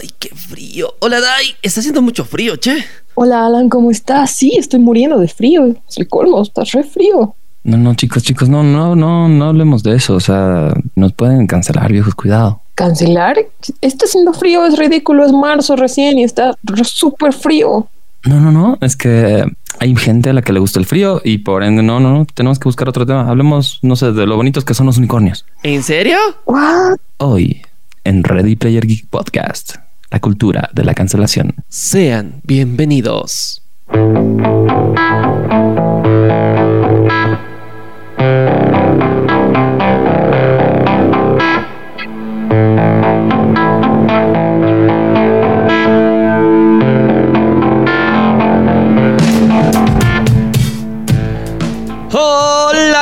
[0.00, 0.94] Ay, qué frío.
[1.00, 1.54] Hola, Dai.
[1.62, 2.84] Está haciendo mucho frío, che.
[3.14, 4.32] Hola, Alan, ¿cómo estás?
[4.32, 5.66] Sí, estoy muriendo de frío.
[5.88, 7.34] Es el colmo, está re frío.
[7.62, 10.14] No, no, chicos, chicos, no, no, no, no hablemos de eso.
[10.14, 12.60] O sea, nos pueden cancelar, viejos, cuidado.
[12.74, 13.38] ¿Cancelar?
[13.80, 17.88] Está haciendo frío, es ridículo, es marzo recién y está súper frío.
[18.24, 19.44] No, no, no, es que
[19.78, 22.26] hay gente a la que le gusta el frío y por ende, no, no, no,
[22.34, 23.28] tenemos que buscar otro tema.
[23.28, 25.46] Hablemos, no sé, de lo bonitos que son los unicornios.
[25.62, 26.18] ¿En serio?
[26.46, 26.96] What?
[27.18, 27.62] Hoy,
[28.02, 29.76] en Ready Player Geek Podcast,
[30.10, 31.54] la cultura de la cancelación.
[31.68, 33.62] Sean bienvenidos.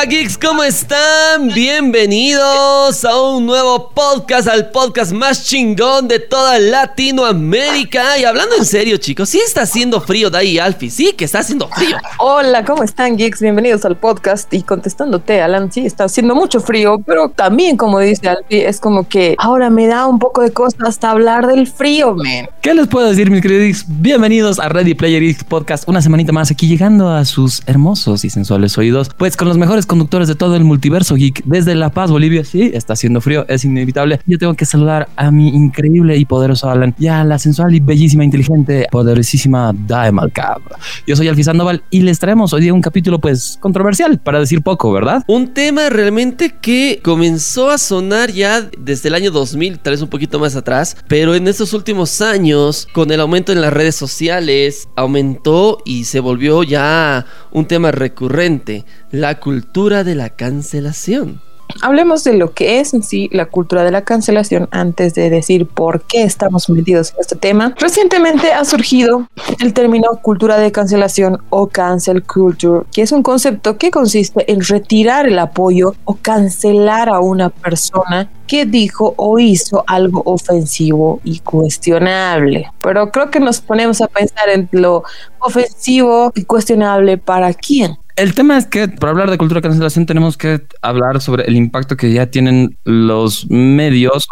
[0.02, 1.46] Hola geeks, ¿cómo están?
[1.54, 8.18] Bienvenidos a un nuevo podcast, al podcast más chingón de toda Latinoamérica.
[8.18, 11.38] Y hablando en serio, chicos, sí está haciendo frío, Dai y Alfie, sí que está
[11.38, 11.96] haciendo frío.
[12.18, 13.40] Hola, ¿cómo están, geeks?
[13.40, 14.52] Bienvenidos al podcast.
[14.52, 19.06] Y contestándote, Alan, sí, está haciendo mucho frío, pero también, como dice Alfie, es como
[19.06, 22.48] que ahora me da un poco de cosa hasta hablar del frío, man.
[22.60, 23.84] ¿Qué les puedo decir, mis queridos geeks?
[23.86, 28.30] Bienvenidos a Ready Player Geek Podcast, una semanita más aquí llegando a sus hermosos y
[28.30, 32.10] sensuales oídos, pues con los mejores conductores de todo el multiverso geek desde La Paz,
[32.10, 32.46] Bolivia.
[32.46, 34.20] Sí, está haciendo frío, es inevitable.
[34.26, 37.80] Yo tengo que saludar a mi increíble y poderoso Alan y a la sensual y
[37.80, 40.62] bellísima, inteligente, poderosísima Dae Malcab.
[41.06, 44.62] Yo soy Alfie Sandoval y les traemos hoy día un capítulo, pues, controversial, para decir
[44.62, 45.24] poco, ¿verdad?
[45.26, 50.08] Un tema realmente que comenzó a sonar ya desde el año 2000, tal vez un
[50.08, 54.88] poquito más atrás, pero en estos últimos años, con el aumento en las redes sociales,
[54.96, 61.40] aumentó y se volvió ya un tema recurrente, la cultura de la cancelación.
[61.80, 65.66] Hablemos de lo que es en sí la cultura de la cancelación antes de decir
[65.66, 67.74] por qué estamos metidos en este tema.
[67.78, 73.78] Recientemente ha surgido el término cultura de cancelación o cancel culture, que es un concepto
[73.78, 79.82] que consiste en retirar el apoyo o cancelar a una persona que dijo o hizo
[79.86, 82.70] algo ofensivo y cuestionable.
[82.82, 85.04] Pero creo que nos ponemos a pensar en lo
[85.38, 87.96] ofensivo y cuestionable para quién.
[88.22, 91.56] El tema es que para hablar de cultura de cancelación tenemos que hablar sobre el
[91.56, 94.28] impacto que ya tienen los medios,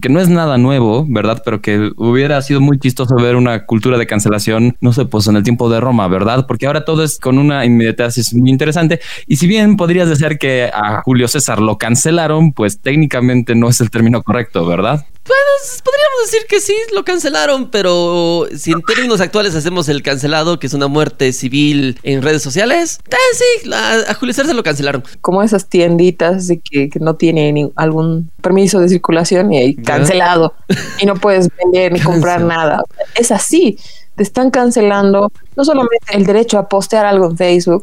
[0.00, 1.42] que no es nada nuevo, ¿verdad?
[1.44, 5.34] Pero que hubiera sido muy chistoso ver una cultura de cancelación, no sé, pues en
[5.34, 6.46] el tiempo de Roma, ¿verdad?
[6.46, 9.00] Porque ahora todo es con una inmediatez muy interesante.
[9.26, 13.80] Y si bien podrías decir que a Julio César lo cancelaron, pues técnicamente no es
[13.80, 15.04] el término correcto, ¿verdad?
[15.24, 20.58] Pues podríamos decir que sí, lo cancelaron, pero si en términos actuales hacemos el cancelado,
[20.58, 24.62] que es una muerte civil en redes sociales, eh, sí, la- a Julio César lo
[24.62, 25.04] cancelaron.
[25.20, 30.54] Como esas tienditas de que, que no tienen algún permiso de circulación y ahí cancelado
[31.00, 32.82] y no puedes vender ni comprar nada.
[33.14, 33.78] Es así.
[34.16, 37.82] Te están cancelando no solamente el derecho a postear algo en Facebook,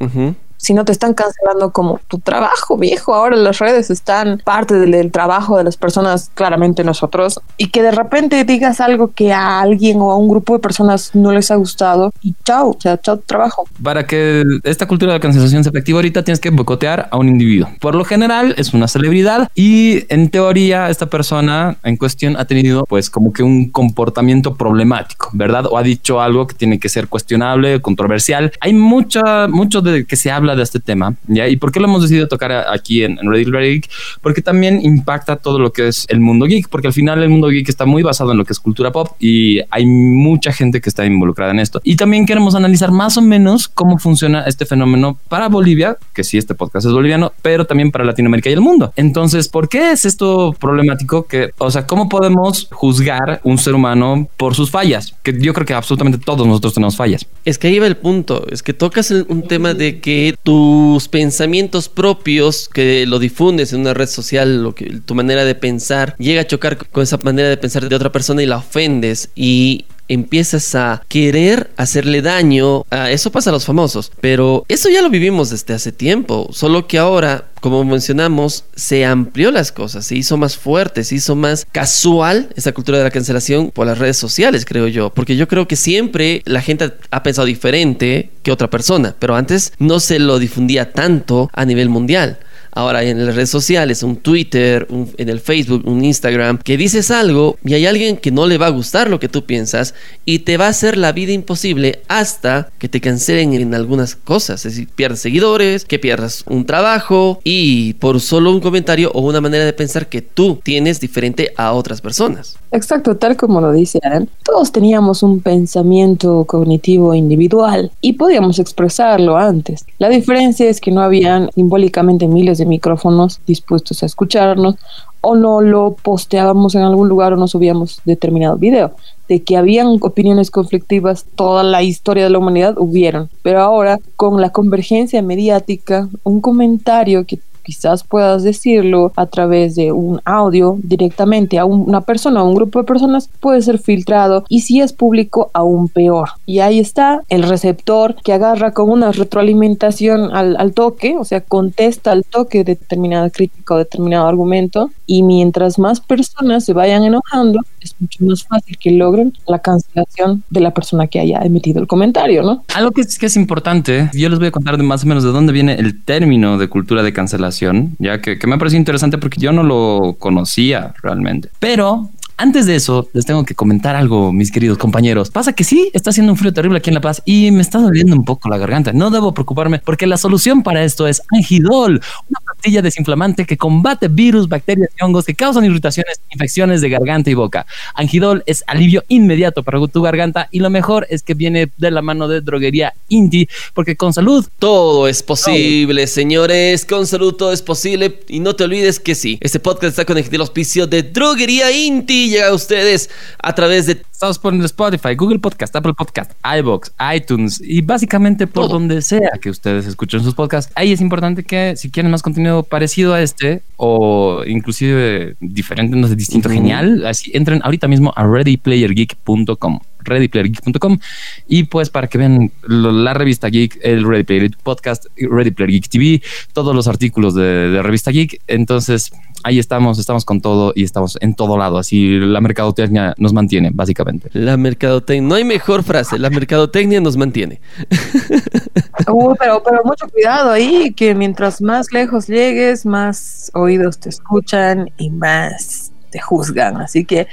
[0.59, 0.65] Ujú.
[0.69, 3.15] sino te están cancelando como tu trabajo, viejo.
[3.15, 7.81] Ahora las redes están parte del, del trabajo de las personas, claramente nosotros, y que
[7.81, 11.49] de repente digas algo que a alguien o a un grupo de personas no les
[11.51, 13.67] ha gustado y chao, o sea, chao trabajo.
[13.81, 17.69] Para que esta cultura de cancelación sea efectiva ahorita tienes que boicotear a un individuo.
[17.79, 22.85] Por lo general es una celebridad y en teoría esta persona en cuestión ha tenido
[22.85, 25.65] pues como que un comportamiento problemático, ¿verdad?
[25.65, 28.51] O ha dicho algo que tiene que ser cuestionable, controversial.
[28.59, 31.47] Hay mucha, mucho de que se habla de este tema, ¿ya?
[31.47, 33.89] ¿Y por qué lo hemos decidido tocar aquí en, en Reddit Geek?
[34.21, 37.47] Porque también impacta todo lo que es el mundo geek, porque al final el mundo
[37.47, 40.89] geek está muy basado en lo que es cultura pop y hay mucha gente que
[40.89, 41.81] está involucrada en esto.
[41.83, 46.37] Y también queremos analizar más o menos cómo funciona este fenómeno para Bolivia, que sí,
[46.37, 48.93] este podcast es boliviano, pero también para Latinoamérica y el mundo.
[48.95, 51.23] Entonces, ¿por qué es esto problemático?
[51.23, 55.15] Que, o sea, ¿cómo podemos juzgar un ser humano por sus fallas?
[55.23, 57.25] Que yo creo que absolutamente todos nosotros tenemos fallas.
[57.45, 61.89] Es que ahí va el punto, es que tocas un tema de que tus pensamientos
[61.89, 66.41] propios, que lo difundes en una red social, lo que, tu manera de pensar, llega
[66.41, 69.29] a chocar con esa manera de pensar de otra persona y la ofendes.
[69.35, 72.85] Y empiezas a querer hacerle daño.
[72.89, 76.87] a eso pasa a los famosos, pero eso ya lo vivimos desde hace tiempo, solo
[76.87, 81.65] que ahora, como mencionamos, se amplió las cosas, se hizo más fuerte, se hizo más
[81.71, 85.67] casual esa cultura de la cancelación por las redes sociales, creo yo, porque yo creo
[85.67, 90.39] que siempre la gente ha pensado diferente que otra persona, pero antes no se lo
[90.39, 92.39] difundía tanto a nivel mundial.
[92.71, 97.57] Ahora, en las redes sociales, un Twitter, en el Facebook, un Instagram, que dices algo
[97.63, 99.93] y hay alguien que no le va a gustar lo que tú piensas
[100.25, 104.65] y te va a hacer la vida imposible hasta que te cancelen en algunas cosas.
[104.65, 109.41] Es decir, pierdas seguidores, que pierdas un trabajo y por solo un comentario o una
[109.41, 112.57] manera de pensar que tú tienes diferente a otras personas.
[112.71, 114.29] Exacto, tal como lo dice Aaron.
[114.43, 119.85] Todos teníamos un pensamiento cognitivo individual y podíamos expresarlo antes.
[119.97, 124.75] La diferencia es que no habían simbólicamente miles de micrófonos dispuestos a escucharnos
[125.21, 128.91] o no lo posteábamos en algún lugar o no subíamos determinado video.
[129.27, 133.29] De que habían opiniones conflictivas, toda la historia de la humanidad hubieron.
[133.43, 139.91] Pero ahora, con la convergencia mediática, un comentario que quizás puedas decirlo a través de
[139.91, 144.61] un audio directamente a una persona o un grupo de personas, puede ser filtrado y
[144.61, 146.29] si es público, aún peor.
[146.47, 151.41] Y ahí está el receptor que agarra con una retroalimentación al, al toque, o sea,
[151.41, 157.59] contesta al toque determinada crítica o determinado argumento y mientras más personas se vayan enojando,
[157.81, 161.87] es mucho más fácil que logren la cancelación de la persona que haya emitido el
[161.87, 162.63] comentario, ¿no?
[162.73, 165.23] Algo que es, que es importante, yo les voy a contar de más o menos
[165.23, 167.58] de dónde viene el término de cultura de cancelación
[167.99, 171.49] ya que, que me parece interesante porque yo no lo conocía realmente.
[171.59, 175.29] Pero antes de eso, les tengo que comentar algo, mis queridos compañeros.
[175.29, 177.79] Pasa que sí, está haciendo un frío terrible aquí en La Paz y me está
[177.79, 178.93] doliendo un poco la garganta.
[178.93, 184.07] No debo preocuparme porque la solución para esto es Angidol, una pastilla desinflamante que combate
[184.07, 187.65] virus, bacterias y hongos que causan irritaciones, infecciones de garganta y boca.
[187.93, 192.01] Angidol es alivio inmediato para tu garganta y lo mejor es que viene de la
[192.01, 196.85] mano de droguería Inti, porque con salud todo es posible, señores.
[196.85, 199.37] Con salud todo es posible y no te olvides que sí.
[199.41, 203.09] Este podcast está conectado al auspicio de droguería Inti llega a ustedes
[203.41, 204.01] a través de...
[204.11, 209.49] Estamos por Spotify, Google Podcast, Apple Podcast, iBox, iTunes y básicamente por donde sea que
[209.49, 210.73] ustedes escuchen sus podcasts.
[210.75, 216.07] Ahí es importante que si quieren más contenido parecido a este o inclusive diferente, no
[216.07, 220.99] sé, distinto, genial, así entren ahorita mismo a readyplayergeek.com readyplayergeek.com
[221.47, 225.89] y pues para que vean la revista Geek, el Ready Player Podcast, Ready Player Geek
[225.89, 226.21] TV,
[226.53, 228.41] todos los artículos de, de revista Geek.
[228.47, 229.11] Entonces,
[229.43, 231.77] ahí estamos, estamos con todo y estamos en todo lado.
[231.77, 234.29] Así la mercadotecnia nos mantiene, básicamente.
[234.33, 237.61] La mercadotecnia, no hay mejor frase, la mercadotecnia nos mantiene.
[239.39, 245.09] pero, pero mucho cuidado ahí, que mientras más lejos llegues, más oídos te escuchan y
[245.09, 246.77] más te juzgan.
[246.77, 247.27] Así que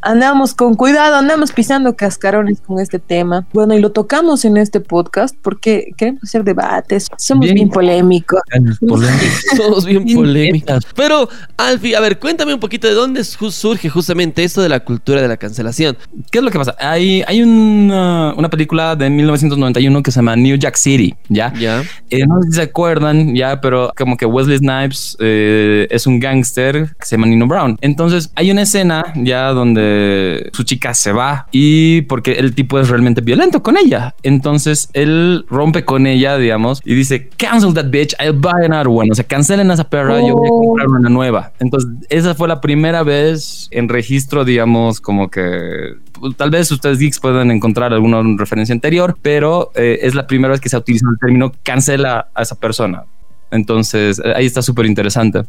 [0.00, 3.46] andamos con cuidado, andamos pisando cascarones con este tema.
[3.52, 7.08] Bueno, y lo tocamos en este podcast porque queremos hacer debates.
[7.16, 8.40] Somos bien, polémicos.
[9.56, 10.86] Somos bien polémicos.
[10.96, 15.22] Pero, Alfi, a ver, cuéntame un poquito de dónde surge justamente esto de la cultura
[15.22, 15.96] de la cancelación.
[16.30, 16.74] ¿Qué es lo que pasa?
[16.78, 21.52] Hay, hay una, una película de 1991 que se llama New Jack City, ¿ya?
[21.54, 21.82] Ya.
[22.10, 26.20] Eh, no sé si se acuerdan, ya, pero como que Wesley Snipes eh, es un
[26.20, 27.78] gángster que se llama Nino Brown.
[27.80, 32.88] Entonces, hay una escena ya donde su chica se va y porque el tipo es
[32.88, 34.14] realmente violento con ella.
[34.22, 39.10] Entonces él rompe con ella, digamos, y dice, cancel that bitch, I'll buy another one.
[39.10, 40.60] O sea, cancelen a esa perra, yo voy a oh.
[40.60, 41.52] comprar una nueva.
[41.58, 45.94] Entonces esa fue la primera vez en registro, digamos, como que
[46.36, 50.60] tal vez ustedes geeks puedan encontrar alguna referencia anterior, pero eh, es la primera vez
[50.60, 53.04] que se ha utilizado el término cancela a esa persona.
[53.52, 55.42] Entonces, eh, ahí está súper interesante.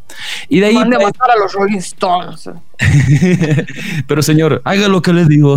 [0.50, 0.76] Y de ahí.
[0.76, 2.50] Mande a matar a los Rolling Stones.
[4.08, 5.56] Pero señor, haga lo que le digo.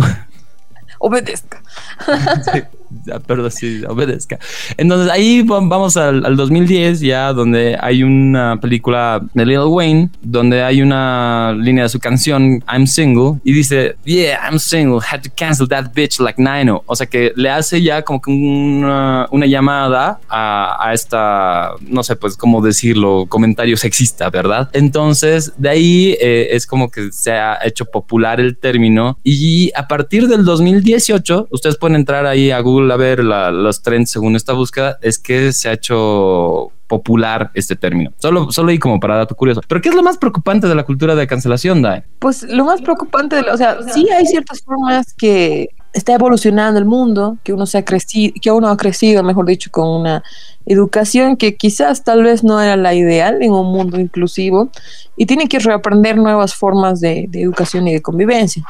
[0.99, 1.61] Obedezca.
[3.27, 4.39] perdón, sí, obedezca.
[4.77, 10.81] Entonces ahí vamos al, 2010 ya donde hay una película de Lil Wayne donde hay
[10.81, 15.67] una línea de su canción I'm Single y dice Yeah, I'm single, had to cancel
[15.69, 16.83] that bitch like Nino.
[16.85, 22.03] O sea que le hace ya como que una, una llamada a, a, esta, no
[22.03, 24.69] sé, pues cómo decirlo, comentario sexista, ¿verdad?
[24.73, 29.87] Entonces de ahí eh, es como que se ha hecho popular el término y a
[29.87, 34.53] partir del 2018 ustedes pueden entrar ahí a Google a ver los trends según esta
[34.53, 38.11] búsqueda, es que se ha hecho popular este término.
[38.17, 39.61] Solo, solo ahí como para dato curioso.
[39.67, 42.03] Pero ¿qué es lo más preocupante de la cultura de cancelación, Dai?
[42.19, 47.37] Pues lo más preocupante, o sea, sí hay ciertas formas que está evolucionando el mundo,
[47.43, 50.23] que uno se ha crecido, que uno ha crecido, mejor dicho, con una
[50.65, 54.69] educación que quizás tal vez no era la ideal en un mundo inclusivo
[55.17, 58.63] y tiene que reaprender nuevas formas de, de educación y de convivencia.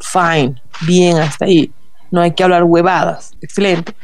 [0.00, 1.70] Fine, bien hasta ahí
[2.12, 3.94] no hay que hablar huevadas, excelente.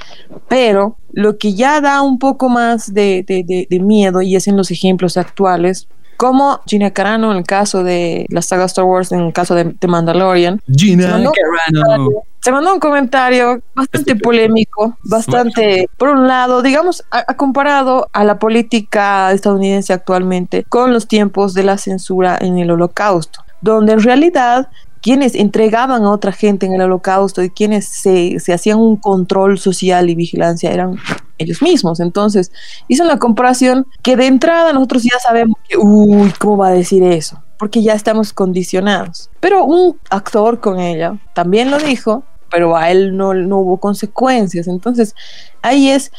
[0.49, 5.17] Pero lo que ya da un poco más de, miedo, y es en los ejemplos
[5.17, 5.87] actuales,
[6.17, 9.67] como Gina Carano en el caso de la saga Star Wars, en el caso de,
[9.67, 10.61] The Mandalorian.
[10.75, 12.09] Gina mandó- Carano.
[12.41, 18.25] Se mandó un comentario bastante polémico, bastante, por un lado, digamos, ha, ha comparado a
[18.25, 24.03] la política estadounidense actualmente con los tiempos de la censura en el holocausto, donde en
[24.03, 24.69] realidad
[25.01, 29.59] quienes entregaban a otra gente en el holocausto y quienes se, se hacían un control
[29.59, 30.97] social y vigilancia eran
[31.39, 32.01] ellos mismos.
[32.01, 32.53] Entonces,
[32.89, 37.03] hizo una comparación que de entrada nosotros ya sabemos que, uy, ¿cómo va a decir
[37.03, 37.43] eso?
[37.59, 39.31] Porque ya estamos condicionados.
[39.41, 44.69] Pero un actor con ella también lo dijo, pero a él no, no hubo consecuencias.
[44.69, 45.15] Entonces,
[45.63, 46.13] ahí es,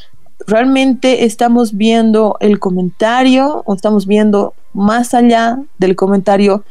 [0.48, 6.64] realmente estamos viendo el comentario o estamos viendo más allá del comentario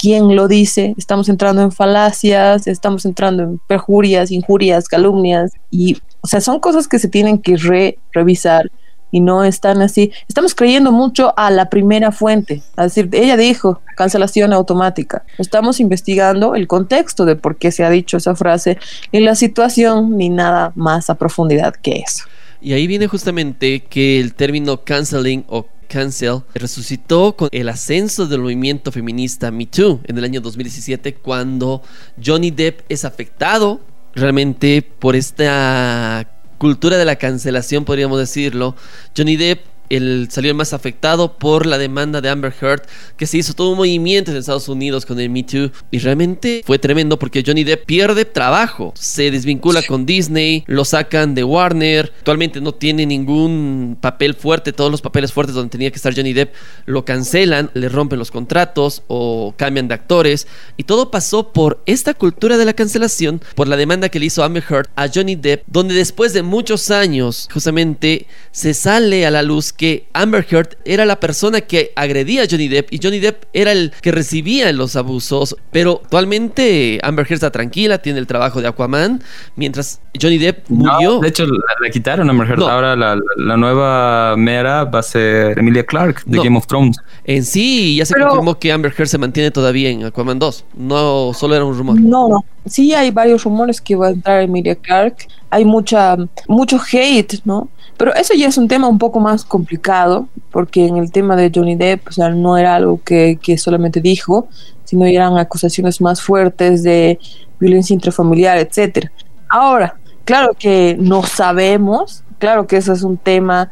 [0.00, 6.26] quién lo dice, estamos entrando en falacias, estamos entrando en perjurias, injurias, calumnias y, o
[6.26, 8.70] sea, son cosas que se tienen que re revisar
[9.10, 10.12] y no están así.
[10.26, 15.24] Estamos creyendo mucho a la primera fuente, es decir, ella dijo cancelación automática.
[15.36, 18.78] Estamos investigando el contexto de por qué se ha dicho esa frase
[19.12, 22.24] ni la situación ni nada más a profundidad que eso.
[22.62, 28.40] Y ahí viene justamente que el término canceling o cancel resucitó con el ascenso del
[28.40, 31.82] movimiento feminista Me Too en el año 2017 cuando
[32.24, 33.80] Johnny Depp es afectado
[34.14, 36.26] realmente por esta
[36.58, 38.76] cultura de la cancelación, podríamos decirlo.
[39.16, 42.82] Johnny Depp el, salió el más afectado por la demanda de Amber Heard,
[43.16, 45.70] que se hizo todo un movimiento en Estados Unidos con el Me Too.
[45.90, 51.34] Y realmente fue tremendo porque Johnny Depp pierde trabajo, se desvincula con Disney, lo sacan
[51.34, 55.96] de Warner, actualmente no tiene ningún papel fuerte, todos los papeles fuertes donde tenía que
[55.96, 56.54] estar Johnny Depp
[56.86, 60.46] lo cancelan, le rompen los contratos o cambian de actores.
[60.76, 64.44] Y todo pasó por esta cultura de la cancelación, por la demanda que le hizo
[64.44, 69.42] Amber Heard a Johnny Depp, donde después de muchos años justamente se sale a la
[69.42, 73.44] luz que Amber Heard era la persona que agredía a Johnny Depp y Johnny Depp
[73.54, 75.56] era el que recibía los abusos.
[75.72, 79.22] Pero actualmente Amber Heard está tranquila, tiene el trabajo de Aquaman,
[79.56, 81.12] mientras Johnny Depp murió.
[81.14, 82.58] No, de hecho, la, la quitaron a Amber Heard.
[82.58, 82.68] No.
[82.68, 83.16] Ahora la,
[83.56, 86.42] nueva mera va a ser Emilia Clarke de No.
[86.44, 86.98] Game of Thrones.
[87.24, 90.64] En sí, ya se Pero- confirmó que Amber Heard se mantiene todavía en Aquaman 2.
[90.74, 91.98] No solo era un rumor.
[91.98, 92.44] No, no.
[92.66, 95.28] Sí hay varios rumores que va a entrar Emilia Clark.
[95.50, 96.16] Hay mucha,
[96.48, 97.68] mucho hate, ¿no?
[97.96, 101.50] Pero eso ya es un tema un poco más complicado, porque en el tema de
[101.54, 104.48] Johnny Depp, o sea, no era algo que, que solamente dijo,
[104.84, 107.18] sino eran acusaciones más fuertes de
[107.58, 109.12] violencia intrafamiliar, etcétera.
[109.48, 113.70] Ahora, claro que no sabemos, claro que eso es un tema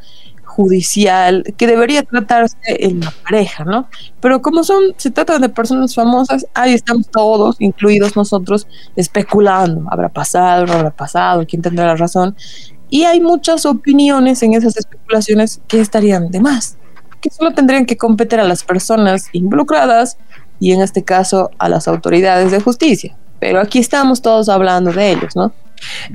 [0.59, 3.89] judicial que debería tratarse en la pareja, ¿no?
[4.19, 10.09] Pero como son, se trata de personas famosas, ahí estamos todos, incluidos nosotros, especulando, habrá
[10.09, 12.35] pasado, no habrá pasado, quién tendrá la razón.
[12.91, 16.77] Y hay muchas opiniones en esas especulaciones que estarían de más,
[17.21, 20.19] que solo tendrían que competir a las personas involucradas
[20.59, 23.17] y en este caso a las autoridades de justicia.
[23.39, 25.53] Pero aquí estamos todos hablando de ellos, ¿no?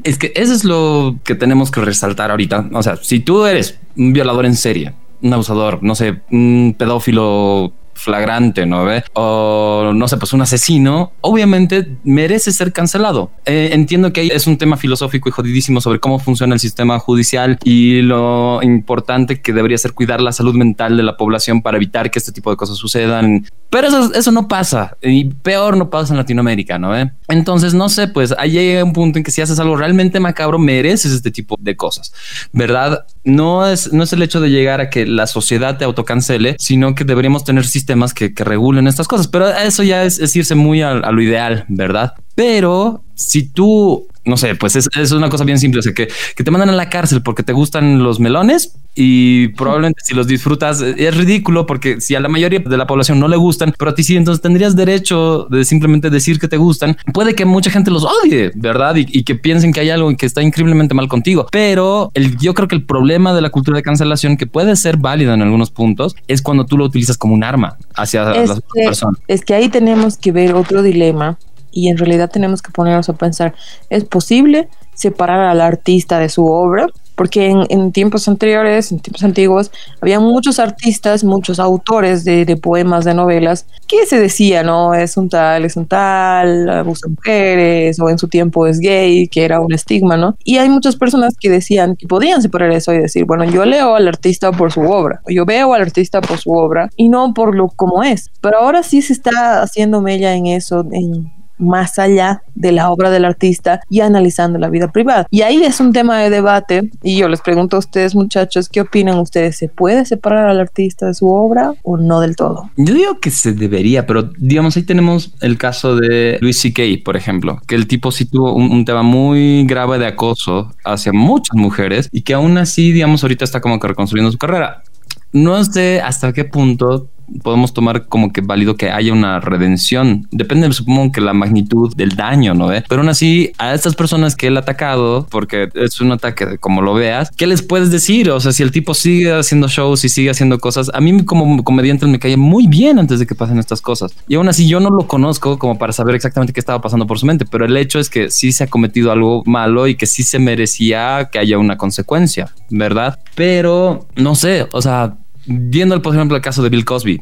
[0.03, 2.69] Es que eso es lo que tenemos que resaltar ahorita.
[2.73, 7.73] O sea, si tú eres un violador en serie, un abusador, no sé, un pedófilo
[7.93, 9.03] flagrante, ¿no ve?
[9.13, 13.31] O no sé, pues un asesino, obviamente merece ser cancelado.
[13.45, 16.99] Eh, entiendo que ahí es un tema filosófico y jodidísimo sobre cómo funciona el sistema
[16.99, 21.77] judicial y lo importante que debería ser cuidar la salud mental de la población para
[21.77, 23.45] evitar que este tipo de cosas sucedan.
[23.69, 27.11] Pero eso, eso no pasa y peor no pasa en Latinoamérica, ¿no ve?
[27.27, 30.59] Entonces, no sé, pues ahí llega un punto en que si haces algo realmente macabro,
[30.59, 32.13] mereces este tipo de cosas,
[32.51, 33.05] ¿verdad?
[33.23, 36.93] No es, no es el hecho de llegar a que la sociedad te autocancele, sino
[36.93, 37.82] que deberíamos tener sistemas
[38.13, 39.27] que, que regulen estas cosas.
[39.27, 42.13] Pero eso ya es, irse muy a lo ideal, ¿verdad?
[42.35, 46.07] Pero si tú, no sé, pues es, es una cosa bien simple, o sea, que,
[46.35, 50.27] que te mandan a la cárcel porque te gustan los melones y probablemente si los
[50.27, 53.73] disfrutas eh, es ridículo porque si a la mayoría de la población no le gustan,
[53.77, 56.95] pero a ti sí, entonces tendrías derecho de simplemente decir que te gustan.
[57.13, 58.95] Puede que mucha gente los odie, ¿verdad?
[58.95, 61.47] Y, y que piensen que hay algo que está increíblemente mal contigo.
[61.51, 64.97] Pero el, yo creo que el problema de la cultura de cancelación, que puede ser
[64.97, 68.59] válida en algunos puntos, es cuando tú lo utilizas como un arma hacia Es las
[68.73, 69.19] que- personas.
[69.27, 71.37] Es que ahí tenemos que ver otro dilema
[71.73, 73.53] y en realidad tenemos que ponernos a pensar,
[73.89, 76.87] ¿es posible separar al artista de su obra?
[77.15, 82.57] Porque en, en tiempos anteriores, en tiempos antiguos, había muchos artistas, muchos autores de, de
[82.57, 84.95] poemas, de novelas, que se decía, ¿no?
[84.95, 89.45] Es un tal, es un tal, abusa mujeres, o en su tiempo es gay, que
[89.45, 90.35] era un estigma, ¿no?
[90.43, 93.95] Y hay muchas personas que decían que podían separar eso y decir, bueno, yo leo
[93.95, 97.35] al artista por su obra, o yo veo al artista por su obra, y no
[97.35, 98.31] por lo como es.
[98.41, 103.09] Pero ahora sí se está haciendo mella en eso, en más allá de la obra
[103.09, 105.27] del artista y analizando la vida privada.
[105.29, 108.81] Y ahí es un tema de debate y yo les pregunto a ustedes muchachos, ¿qué
[108.81, 109.57] opinan ustedes?
[109.57, 112.69] ¿Se puede separar al artista de su obra o no del todo?
[112.77, 117.17] Yo digo que se debería, pero digamos ahí tenemos el caso de Luis C.K., por
[117.17, 122.09] ejemplo, que el tipo sí tuvo un, tema muy grave de acoso hacia muchas mujeres
[122.11, 124.83] y que aún así, digamos, ahorita está como que reconstruyendo su carrera.
[125.31, 127.07] No sé hasta qué punto
[127.41, 130.27] podemos tomar como que válido que haya una redención.
[130.31, 132.67] Depende, supongo que la magnitud del daño, ¿no?
[132.67, 132.83] ve?
[132.87, 136.81] Pero aún así, a estas personas que él ha atacado, porque es un ataque como
[136.81, 138.29] lo veas, ¿qué les puedes decir?
[138.29, 141.63] O sea, si el tipo sigue haciendo shows y sigue haciendo cosas, a mí como
[141.63, 144.13] comediante me cae muy bien antes de que pasen estas cosas.
[144.27, 147.19] Y aún así, yo no lo conozco como para saber exactamente qué estaba pasando por
[147.19, 150.05] su mente, pero el hecho es que sí se ha cometido algo malo y que
[150.05, 153.19] sí se merecía que haya una consecuencia, ¿verdad?
[153.35, 157.13] Pero no sé, o sea, viendo, por ejemplo, el caso de Bill Cosby,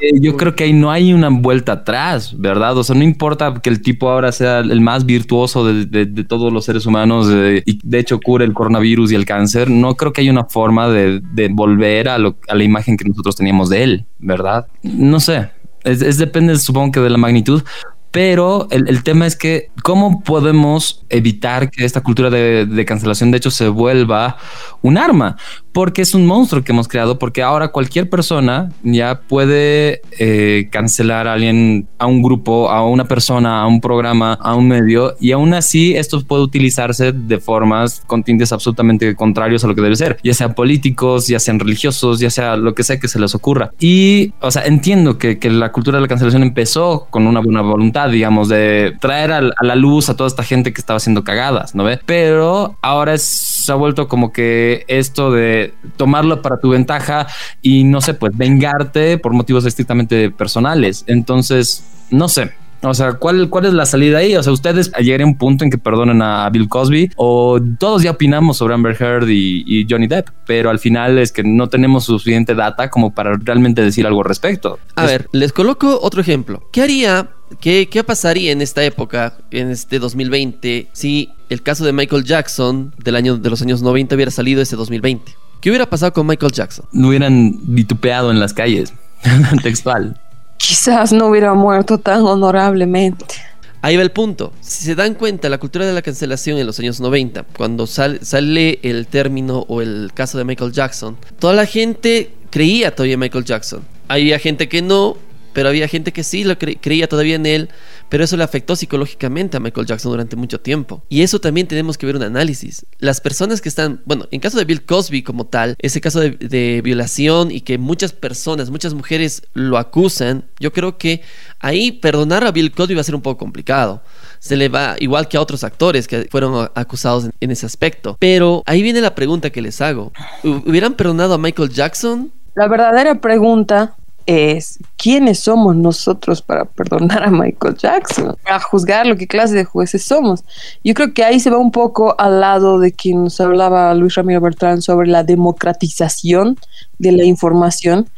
[0.00, 2.76] eh, yo creo que ahí no hay una vuelta atrás, ¿verdad?
[2.76, 6.64] O sea, no importa que el tipo ahora sea el más virtuoso de, todos los
[6.64, 7.28] seres humanos
[7.64, 10.88] y de hecho cure el coronavirus y el cáncer, no creo que haya una forma
[10.88, 14.66] de, volver a, a la imagen que nosotros teníamos de él, ¿verdad?
[14.82, 15.50] No sé.
[15.84, 17.62] Es, depende, supongo que de la magnitud,
[18.10, 23.38] pero el, tema es que cómo podemos evitar que esta cultura de, de, cancelación de
[23.38, 24.38] hecho se vuelva
[24.80, 25.36] un arma
[25.74, 31.26] porque es un monstruo que hemos creado, porque ahora cualquier persona ya puede eh, cancelar
[31.26, 35.32] a alguien, a un grupo, a una persona, a un programa, a un medio, y
[35.32, 39.96] aún así esto puede utilizarse de formas con tintes absolutamente contrarios a lo que debe
[39.96, 43.34] ser, ya sea políticos, ya sean religiosos, ya sea lo que sea que se les
[43.34, 43.72] ocurra.
[43.80, 48.08] Y, o sea, entiendo que, la cultura de la cancelación empezó con una buena voluntad,
[48.08, 51.82] digamos, de traer a, la luz a toda esta gente que estaba haciendo cagadas, ¿no
[51.84, 51.98] ve?
[52.06, 55.63] Pero ahora se ha vuelto como que esto de
[55.96, 57.26] tomarlo para tu ventaja
[57.62, 61.04] y no sé, pues vengarte por motivos estrictamente personales.
[61.06, 62.52] Entonces, no sé,
[62.84, 64.36] o sea, ¿cuál, ¿cuál es la salida ahí?
[64.36, 68.02] O sea, ustedes llegarían a un punto en que perdonen a Bill Cosby o todos
[68.02, 72.04] ya opinamos sobre Amber Heard y, Johnny Depp, pero al final es que no tenemos
[72.04, 74.78] suficiente data como para realmente decir algo al respecto.
[74.96, 76.62] A ver, les coloco otro ejemplo.
[76.72, 77.30] ¿Qué haría,
[77.60, 82.94] qué, qué pasaría en esta época, en este 2020, si el caso de Michael Jackson
[83.02, 85.32] del año, de los años 90 hubiera salido ese 2020?
[85.64, 86.84] ¿Qué hubiera pasado con Michael Jackson?
[86.92, 88.92] No hubieran vitupeado en las calles.
[89.62, 90.20] Textual.
[90.58, 93.36] Quizás no hubiera muerto tan honorablemente.
[93.80, 94.52] Ahí va el punto.
[94.60, 98.78] Si se dan cuenta, la cultura de la cancelación en los años 90, cuando sale
[98.82, 103.46] el término o el caso de Michael Jackson, toda la gente creía todavía en Michael
[103.46, 103.82] Jackson.
[104.08, 105.16] Había gente que no,
[105.54, 107.70] pero había gente que sí lo creía todavía en él,
[108.10, 111.02] pero eso le afectó psicológicamente a Michael Jackson durante mucho tiempo.
[111.08, 112.84] Y eso también tenemos que ver un análisis.
[112.98, 116.80] Las personas que están, bueno, en caso de Bill Cosby como tal, ese caso de,
[116.84, 121.22] violación y que muchas personas, muchas mujeres lo acusan, yo creo que
[121.60, 124.02] ahí perdonar a Bill Cosby va a ser un poco complicado.
[124.40, 128.16] Se le va igual que a otros actores que fueron acusados en ese aspecto.
[128.18, 130.12] Pero ahí viene la pregunta que les hago.
[130.42, 132.32] ¿Hubieran perdonado a Michael Jackson?
[132.54, 139.16] La verdadera pregunta es quiénes somos nosotros para perdonar a Michael Jackson, a juzgar lo
[139.16, 140.44] que clase de jueces somos.
[140.82, 144.14] Yo creo que ahí se va un poco al lado de quien nos hablaba Luis
[144.14, 146.58] Ramiro Bertrán sobre la democratización
[146.98, 148.08] de la información.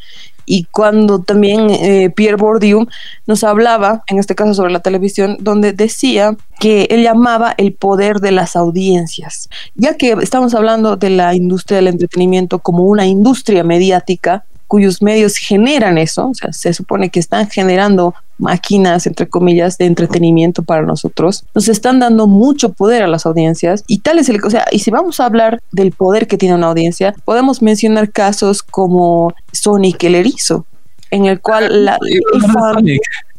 [0.49, 2.87] Y cuando también eh, Pierre Bourdieu
[3.27, 8.21] nos hablaba, en este caso sobre la televisión, donde decía que él llamaba el poder
[8.21, 13.65] de las audiencias, ya que estamos hablando de la industria del entretenimiento como una industria
[13.65, 19.79] mediática, cuyos medios generan eso, o sea, se supone que están generando máquinas, entre comillas,
[19.79, 24.29] de entretenimiento para nosotros, nos están dando mucho poder a las audiencias y tal es
[24.29, 27.63] el, o sea, y si vamos a hablar del poder que tiene una audiencia, podemos
[27.63, 30.67] mencionar casos como Sonic el erizo,
[31.11, 31.99] en el cual la,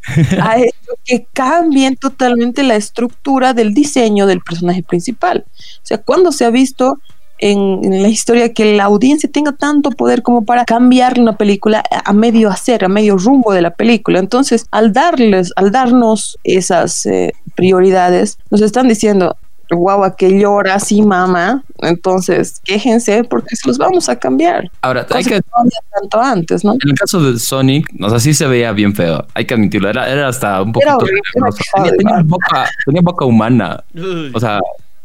[0.42, 5.46] ha hecho que cambien totalmente la estructura del diseño del personaje principal.
[5.48, 7.00] O sea, cuando se ha visto
[7.40, 12.14] en, la historia que la audiencia tenga tanto poder como para cambiar una película a
[12.14, 14.20] medio hacer, a medio rumbo de la película.
[14.20, 19.36] Entonces, al darles, al darnos esas eh, prioridades, nos están diciendo,
[19.70, 21.64] guau, que llora sí, mamá.
[21.80, 24.72] Entonces, quéjense porque se los vamos a cambiar.
[24.82, 26.74] Ahora, hay que tanto antes, ¿no?
[26.74, 29.26] En el caso de Sonic, o sea, sí se veía bien feo.
[29.34, 29.90] Hay que admitirlo.
[29.90, 31.06] Era, era hasta un poco.
[31.98, 33.84] tenía, boca, tenía boca humana.
[34.34, 34.60] O sea,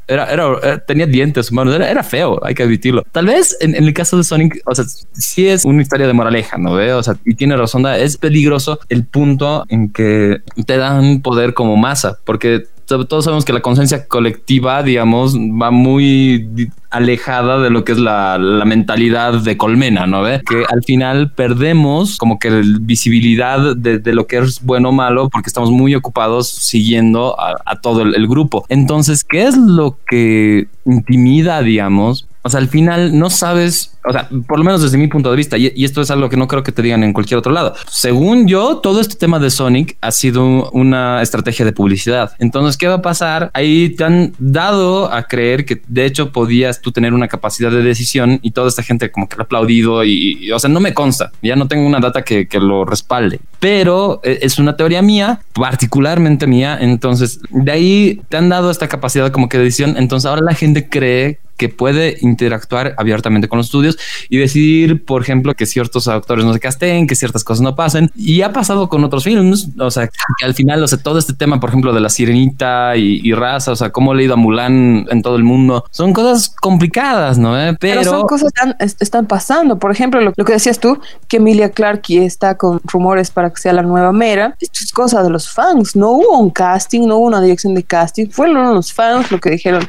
[0.08, 3.04] era, era, tenía dientes humanos, era, era, feo, hay que admitirlo.
[3.12, 6.58] Tal vez en, el caso de Sonic, o sea, sí es una historia de moraleja,
[6.58, 6.92] ¿no ve?
[6.92, 11.76] O sea, y tiene razón, es peligroso el punto en que te dan poder como
[11.76, 17.92] masa, porque todos sabemos que la conciencia colectiva, digamos, va muy alejada de lo que
[17.92, 20.22] es la, la mentalidad de colmena, ¿no?
[20.22, 25.28] ve Que al final perdemos como que visibilidad de, lo que es bueno o malo
[25.30, 28.66] porque estamos muy ocupados siguiendo a, a todo el, el grupo.
[28.68, 34.28] Entonces, ¿qué es lo que intimida, digamos, o sea, al final no sabes, o sea,
[34.46, 36.48] por lo menos desde mi punto de vista, y, y, esto es algo que no
[36.48, 37.74] creo que te digan en cualquier otro lado.
[37.88, 42.32] Según yo, todo este tema de Sonic ha sido una estrategia de publicidad.
[42.38, 43.50] Entonces, ¿qué va a pasar?
[43.54, 47.82] Ahí te han dado a creer que de hecho podías tú tener una capacidad de
[47.82, 50.80] decisión y toda esta gente como que lo ha aplaudido y, y, o sea, no
[50.80, 51.30] me consta.
[51.42, 55.40] Ya no tengo una data que, que lo respalde, pero e, es una teoría mía,
[55.52, 56.76] particularmente mía.
[56.80, 59.96] Entonces, de ahí te han dado esta capacidad como que de decisión.
[59.96, 63.91] Entonces, ahora la gente cree que puede interactuar abiertamente con los estudios
[64.28, 68.10] y decidir, por ejemplo, que ciertos actores no se casten, que ciertas cosas no pasen.
[68.14, 71.32] Y ha pasado con otros films, o sea, que al final, o sea, todo este
[71.32, 74.34] tema, por ejemplo, de la sirenita y, y raza, o sea, cómo le ha ido
[74.34, 77.60] a Mulan en todo el mundo, son cosas complicadas, ¿no?
[77.60, 77.76] ¿Eh?
[77.78, 78.00] Pero...
[78.00, 78.10] Pero...
[78.10, 79.78] son cosas que están, están pasando.
[79.78, 83.60] Por ejemplo, lo, lo, que decías tú, que Emilia Clarke está con rumores para que
[83.60, 84.56] sea la nueva Mera.
[84.60, 85.96] Esto es cosa de los fans.
[85.96, 88.28] No hubo un casting, no hubo una dirección de casting.
[88.30, 89.86] Fueron los fans los que dijeron,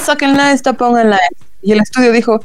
[0.00, 1.18] sáquenla esta, pónganla.
[1.62, 2.40] Y el estudio dijo,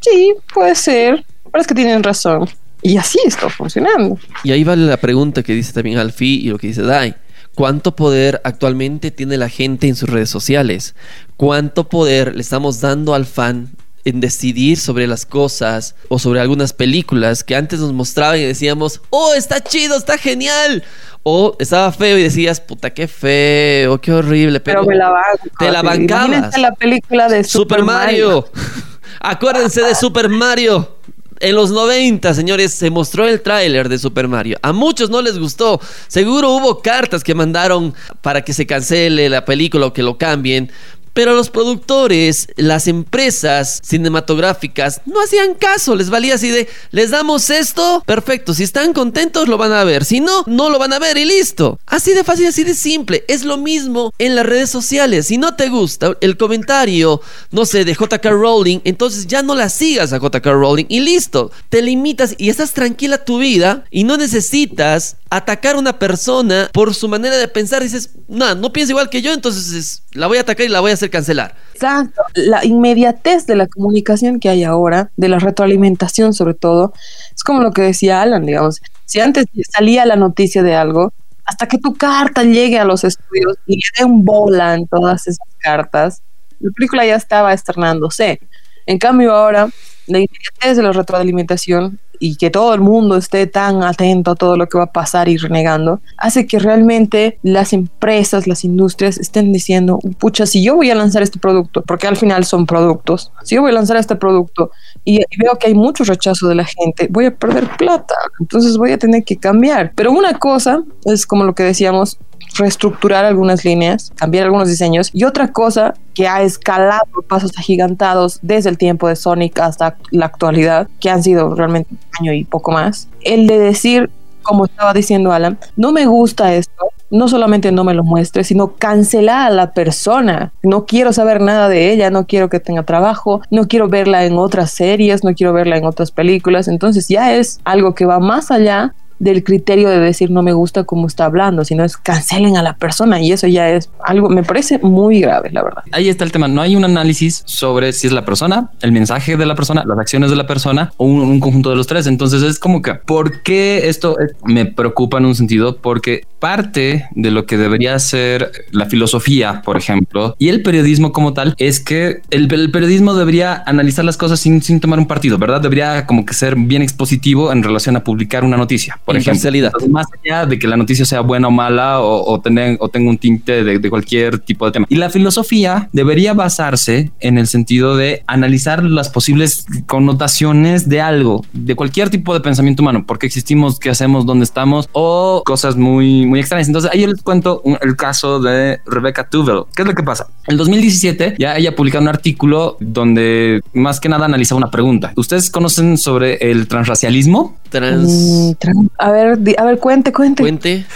[0.00, 2.48] sí, puede ser, pero es que tienen razón.
[2.82, 4.18] Y así está funcionando.
[4.44, 7.14] Y ahí vale la pregunta que dice también Alfie y lo que dice Dai.
[7.54, 10.94] ¿Cuánto poder actualmente tiene la gente en sus redes sociales?
[11.36, 13.70] ¿Cuánto poder le estamos dando al fan
[14.04, 19.02] en decidir sobre las cosas o sobre algunas películas que antes nos mostraban y decíamos,
[19.10, 20.84] oh, está chido, está genial?
[21.24, 24.60] O estaba feo y decías, puta, qué feo, qué horrible.
[24.60, 26.28] Pero, pero me la banco, te la bancabas.
[26.28, 28.48] Imagínate la película de Super, Super Mario.
[28.52, 28.84] Mario.
[29.20, 30.96] Acuérdense de Super Mario.
[31.40, 34.58] En los 90, señores, se mostró el tráiler de Super Mario.
[34.60, 35.80] A muchos no les gustó.
[36.08, 40.72] Seguro hubo cartas que mandaron para que se cancele la película o que lo cambien.
[41.18, 47.50] Pero los productores, las empresas cinematográficas no hacían caso, les valía así de, les damos
[47.50, 51.00] esto, perfecto, si están contentos lo van a ver, si no, no lo van a
[51.00, 51.80] ver y listo.
[51.86, 55.56] Así de fácil, así de simple, es lo mismo en las redes sociales, si no
[55.56, 60.20] te gusta el comentario, no sé, de JK Rowling, entonces ya no la sigas a
[60.20, 65.74] JK Rowling y listo, te limitas y estás tranquila tu vida y no necesitas atacar
[65.74, 69.32] a una persona por su manera de pensar, dices, no, no piensa igual que yo,
[69.32, 71.54] entonces la voy a atacar y la voy a hacer cancelar.
[71.74, 72.22] Exacto.
[72.34, 76.92] La inmediatez de la comunicación que hay ahora, de la retroalimentación sobre todo,
[77.34, 78.80] es como lo que decía Alan, digamos.
[79.04, 81.12] Si antes salía la noticia de algo,
[81.44, 85.48] hasta que tu carta llegue a los estudios y le dé bola en todas esas
[85.58, 86.22] cartas,
[86.60, 88.40] la película ya estaba estrenándose.
[88.86, 89.68] En cambio ahora,
[90.08, 94.56] la inmediatez de la retroalimentación y que todo el mundo esté tan atento a todo
[94.56, 99.52] lo que va a pasar y renegando, hace que realmente las empresas, las industrias estén
[99.52, 103.54] diciendo, pucha, si yo voy a lanzar este producto, porque al final son productos, si
[103.54, 104.70] yo voy a lanzar este producto
[105.04, 108.76] y, y veo que hay mucho rechazo de la gente, voy a perder plata, entonces
[108.76, 109.92] voy a tener que cambiar.
[109.94, 112.18] Pero una cosa es como lo que decíamos,
[112.56, 115.10] reestructurar algunas líneas, cambiar algunos diseños.
[115.12, 120.26] Y otra cosa que ha escalado pasos agigantados desde el tiempo de Sonic hasta la
[120.26, 124.10] actualidad, que han sido realmente un año y poco más, el de decir,
[124.42, 128.74] como estaba diciendo Alan, no me gusta esto, no solamente no me lo muestre, sino
[128.74, 130.52] cancelar a la persona.
[130.64, 134.38] No quiero saber nada de ella, no quiero que tenga trabajo, no quiero verla en
[134.38, 136.66] otras series, no quiero verla en otras películas.
[136.66, 140.84] Entonces ya es algo que va más allá del criterio de decir no me gusta
[140.84, 144.42] cómo está hablando, sino es cancelen a la persona y eso ya es algo, me
[144.42, 145.82] parece muy grave, la verdad.
[145.92, 149.36] Ahí está el tema, no hay un análisis sobre si es la persona, el mensaje
[149.36, 152.06] de la persona, las acciones de la persona o un, un conjunto de los tres.
[152.06, 155.76] Entonces es como que, ¿por qué esto me preocupa en un sentido?
[155.76, 161.32] Porque parte de lo que debería ser la filosofía, por ejemplo, y el periodismo como
[161.32, 165.38] tal, es que el, el periodismo debería analizar las cosas sin, sin tomar un partido,
[165.38, 165.60] ¿verdad?
[165.60, 169.48] Debería como que ser bien expositivo en relación a publicar una noticia por ejemplo.
[169.48, 172.90] Entonces, más allá de que la noticia sea buena o mala o, o, tener, o
[172.90, 174.86] tenga un tinte de, de, cualquier tipo de tema.
[174.90, 181.42] Y la filosofía debería basarse en el sentido de analizar las posibles connotaciones de algo,
[181.54, 185.76] de cualquier tipo de pensamiento humano, por qué existimos, qué hacemos, dónde estamos o cosas
[185.76, 186.66] muy, muy extrañas.
[186.66, 189.62] Entonces, ahí les cuento un, el caso de Rebecca Tuvel.
[189.74, 190.26] ¿Qué es lo que pasa?
[190.46, 195.14] En 2017 ya ella publicó un artículo donde más que nada analizaba una pregunta.
[195.16, 197.56] ¿Ustedes conocen sobre el transracialismo?
[197.70, 198.08] Trans...
[198.08, 200.42] Mm, trans a ver, a ver, cuente, cuente.
[200.42, 200.86] Cuente.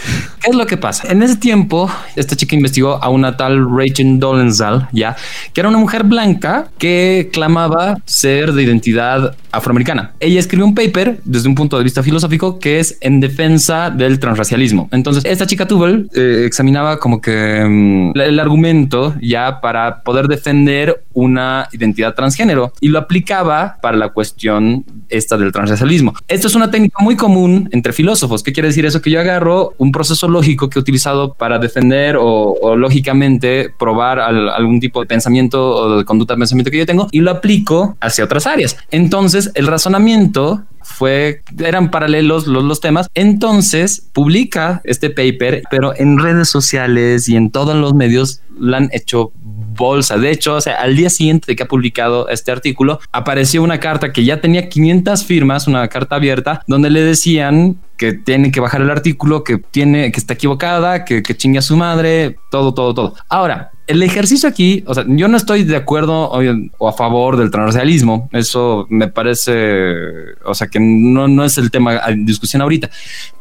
[0.43, 1.09] ¿Qué es lo que pasa?
[1.09, 5.15] En ese tiempo, esta chica investigó a una tal Rachel Dolenzal, ya,
[5.53, 10.11] que era una mujer blanca que clamaba ser de identidad afroamericana.
[10.19, 14.19] Ella escribió un paper desde un punto de vista filosófico que es en defensa del
[14.19, 14.89] transracialismo.
[14.91, 21.05] Entonces, esta chica Tubel eh, examinaba como que mm, el argumento ya para poder defender
[21.13, 26.13] una identidad transgénero y lo aplicaba para la cuestión esta del transracialismo.
[26.27, 28.43] Esto es una técnica muy común entre filósofos.
[28.43, 29.01] ¿Qué quiere decir eso?
[29.01, 34.79] Que yo agarro un proceso lógico que he utilizado para defender o, lógicamente probar algún
[34.79, 38.25] tipo de pensamiento o de conducta de pensamiento que yo tengo y lo aplico hacia
[38.25, 38.75] otras áreas.
[38.91, 43.07] Entonces, el razonamiento fue, eran paralelos los, los temas.
[43.13, 48.89] Entonces publica este paper, pero en redes sociales y en todos los medios lo han
[48.91, 49.31] hecho
[49.75, 50.17] bolsa.
[50.17, 53.79] De hecho, o sea, al día siguiente de que ha publicado este artículo, apareció una
[53.79, 58.59] carta que ya tenía 500 firmas, una carta abierta, donde le decían que tiene que
[58.59, 62.73] bajar el artículo, que tiene, que está equivocada, que, que chingue a su madre, todo,
[62.73, 63.15] todo, todo.
[63.29, 66.31] Ahora, el ejercicio aquí, o sea, yo no estoy de acuerdo
[66.77, 68.29] o, a favor del transracialismo.
[68.31, 69.93] Eso me parece,
[70.45, 72.89] o sea, que no, no es el tema de discusión ahorita.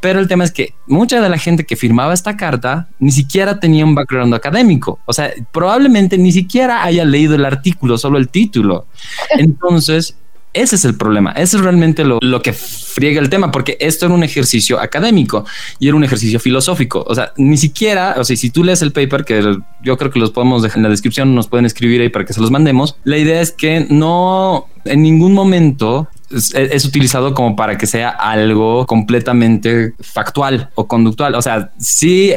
[0.01, 3.61] Pero el tema es que mucha de la gente que firmaba esta carta ni siquiera
[3.61, 4.99] tenía un background académico.
[5.07, 8.87] O sea, probablemente ni siquiera haya leído el artículo, solo el título.
[9.39, 10.17] Entonces,
[10.55, 11.33] ese es el problema.
[11.33, 15.45] Ese es realmente lo, lo, que friega el tema, porque esto era un ejercicio académico
[15.79, 17.05] y era un ejercicio filosófico.
[17.07, 20.19] O sea, ni siquiera, o sea, si tú lees el paper, que yo creo que
[20.19, 22.97] los podemos dejar en la descripción, nos pueden escribir ahí para que se los mandemos.
[23.05, 28.87] La idea es que no en ningún momento es, utilizado como para que sea algo
[28.87, 31.35] completamente factual o conductual.
[31.35, 32.33] O sea, sí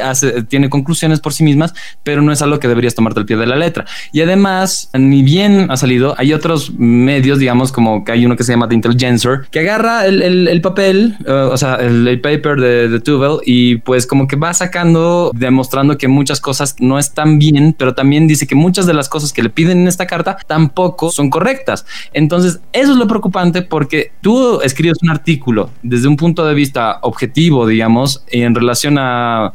[0.48, 3.46] tiene conclusiones por sí mismas, pero no es algo que deberías tomarte al pie de
[3.46, 3.84] la letra.
[4.12, 8.44] Y además, ni bien ha salido, hay otros medios, digamos, como que hay uno que
[8.44, 13.00] se llama The Intelligencer, que agarra el, papel, eh, o sea, el, paper de, de
[13.00, 17.94] Tuvel y pues como que va sacando, demostrando que muchas cosas no están bien, pero
[17.94, 21.30] también dice que muchas de las cosas que le piden en esta carta tampoco son
[21.30, 21.86] correctas.
[22.12, 26.54] Entonces, eso es lo preocupante porque porque tú escribes un artículo desde un punto de
[26.54, 29.52] vista objetivo, digamos, en relación a,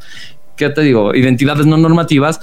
[0.56, 2.40] ¿qué te digo?, identidades no normativas,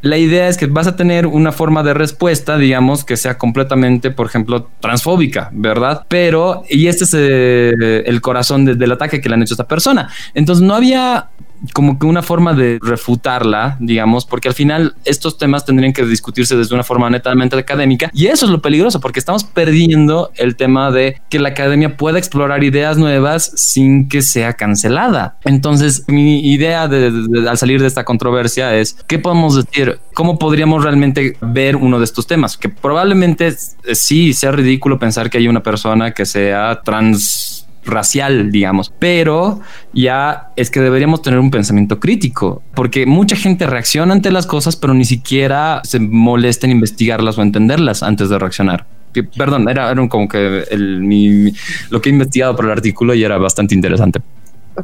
[0.00, 4.10] la idea es que vas a tener una forma de respuesta, digamos, que sea completamente,
[4.10, 6.06] por ejemplo, transfóbica, ¿verdad?
[6.08, 9.68] Pero, y este es eh, el corazón del ataque que le han hecho a esta
[9.68, 10.08] persona.
[10.32, 11.28] Entonces, no había
[11.72, 16.56] como que una forma de refutarla, digamos, porque al final estos temas tendrían que discutirse
[16.56, 20.90] desde una forma netamente académica y eso es lo peligroso porque estamos perdiendo el tema
[20.90, 25.36] de que la academia pueda explorar ideas nuevas sin que sea cancelada.
[25.44, 31.36] Entonces, mi idea al salir de esta controversia es qué podemos decir, cómo podríamos realmente
[31.40, 33.54] ver uno de estos temas, que probablemente
[33.92, 37.57] sí sea ridículo pensar que hay una persona que sea trans
[37.88, 39.60] racial, digamos, pero
[39.92, 44.76] ya es que deberíamos tener un pensamiento crítico, porque mucha gente reacciona ante las cosas,
[44.76, 48.86] pero ni siquiera se molesta en investigarlas o entenderlas antes de reaccionar.
[49.36, 51.52] perdón, era, era como que el,
[51.90, 54.20] lo que he investigado por el artículo y era bastante interesante.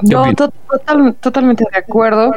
[0.03, 0.25] No,
[1.21, 2.33] totalmente de acuerdo.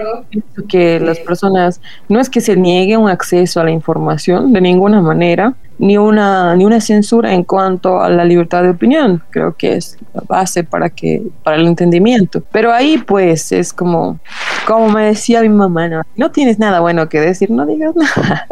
[0.70, 5.02] Que las personas no es que se niegue un acceso a la información de ninguna
[5.02, 9.24] manera, ni una, ni una censura en cuanto a la libertad de opinión.
[9.30, 12.42] Creo que es la base para, que, para el entendimiento.
[12.52, 14.20] Pero ahí pues es como,
[14.66, 18.48] como me decía mi mamá, no, no tienes nada bueno que decir, no digas nada.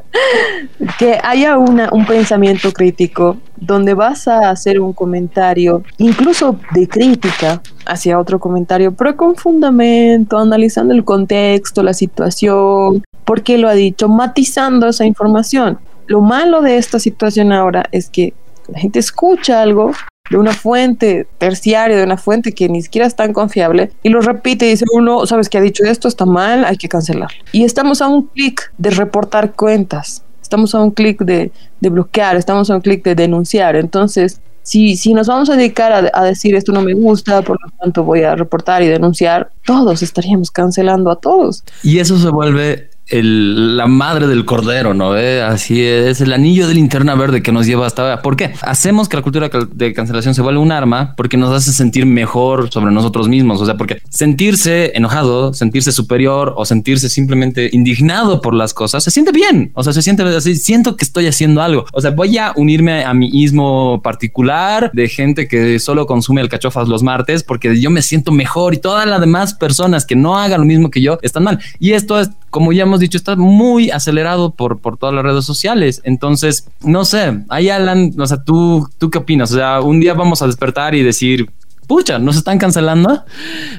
[1.00, 7.62] que haya una, un pensamiento crítico donde vas a hacer un comentario, incluso de crítica
[7.86, 13.74] hacia otro comentario, pero con fundamento, analizando el contexto, la situación, por qué lo ha
[13.74, 15.80] dicho, matizando esa información.
[16.08, 18.34] Lo malo de esta situación ahora es que
[18.68, 19.91] la gente escucha algo
[20.30, 24.22] de una fuente terciaria, de una fuente que ni siquiera es tan confiable, y lo
[24.22, 27.30] repite y dice, uno, sabes que ha dicho esto, está mal, hay que cancelar.
[27.52, 32.70] Y estamos a un clic de reportar cuentas, estamos a un clic de, bloquear, estamos
[32.72, 33.76] a un clic de denunciar.
[33.76, 37.72] Entonces, si, si nos vamos a dedicar a, decir esto no me gusta, por lo
[37.78, 41.63] tanto voy a reportar y denunciar, todos estaríamos cancelando a todos.
[41.84, 45.18] Y eso se vuelve el, la madre del cordero, ¿no?
[45.18, 45.41] ¿Eh?
[45.41, 48.22] Así es, el anillo de linterna verde que nos lleva hasta...
[48.22, 48.54] ¿Por qué?
[48.62, 52.72] Hacemos que la cultura de cancelación se vuelva un arma porque nos hace sentir mejor
[52.72, 58.54] sobre nosotros mismos, o sea, porque sentirse enojado, sentirse superior o sentirse simplemente indignado por
[58.54, 61.86] las cosas, se siente bien, o sea, se siente así, siento que estoy haciendo algo,
[61.94, 66.88] o sea, voy a unirme a mi ismo particular de gente que solo consume alcachofas
[66.88, 70.62] los martes porque yo me siento mejor y todas las demás personas que no hagan
[70.62, 71.60] lo mismo que yo están mal.
[71.80, 75.44] Y esto es, como ya hemos dicho, está muy acelerado por, por todas las redes
[75.44, 76.00] sociales.
[76.06, 79.52] Entonces, no sé, ahí Alan, o sea, ¿tú, ¿tú qué opinas?
[79.52, 81.52] O sea, un día vamos a despertar y decir,
[81.86, 83.26] pucha, ¿nos están cancelando?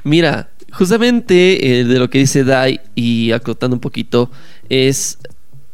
[0.05, 4.31] Mira, Justamente eh, de lo que dice Dai y acotando un poquito
[4.69, 5.17] es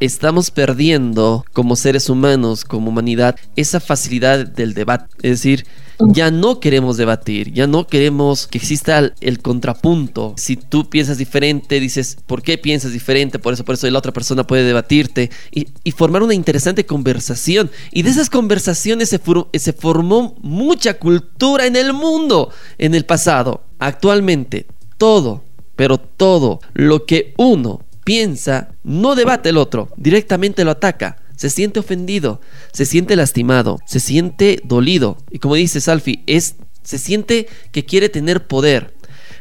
[0.04, 5.06] estamos perdiendo como seres humanos, como humanidad, esa facilidad del debate.
[5.22, 5.64] Es decir,
[6.08, 10.34] ya no queremos debatir, ya no queremos que exista el, contrapunto.
[10.36, 13.38] Si tú piensas diferente, dices, ¿por qué piensas diferente?
[13.38, 17.70] Por eso, por eso la otra persona puede debatirte y, formar una interesante conversación.
[17.92, 19.20] Y de esas conversaciones se,
[19.54, 23.62] se formó mucha cultura en el mundo en el pasado.
[23.78, 24.66] Actualmente,
[24.98, 25.44] todo,
[25.76, 31.16] pero todo lo que uno piensa, no debate el otro, directamente lo ataca.
[31.36, 32.40] Se siente ofendido,
[32.72, 35.18] se siente lastimado, se siente dolido.
[35.30, 38.94] Y como dice Salfi, es, se siente que quiere tener poder.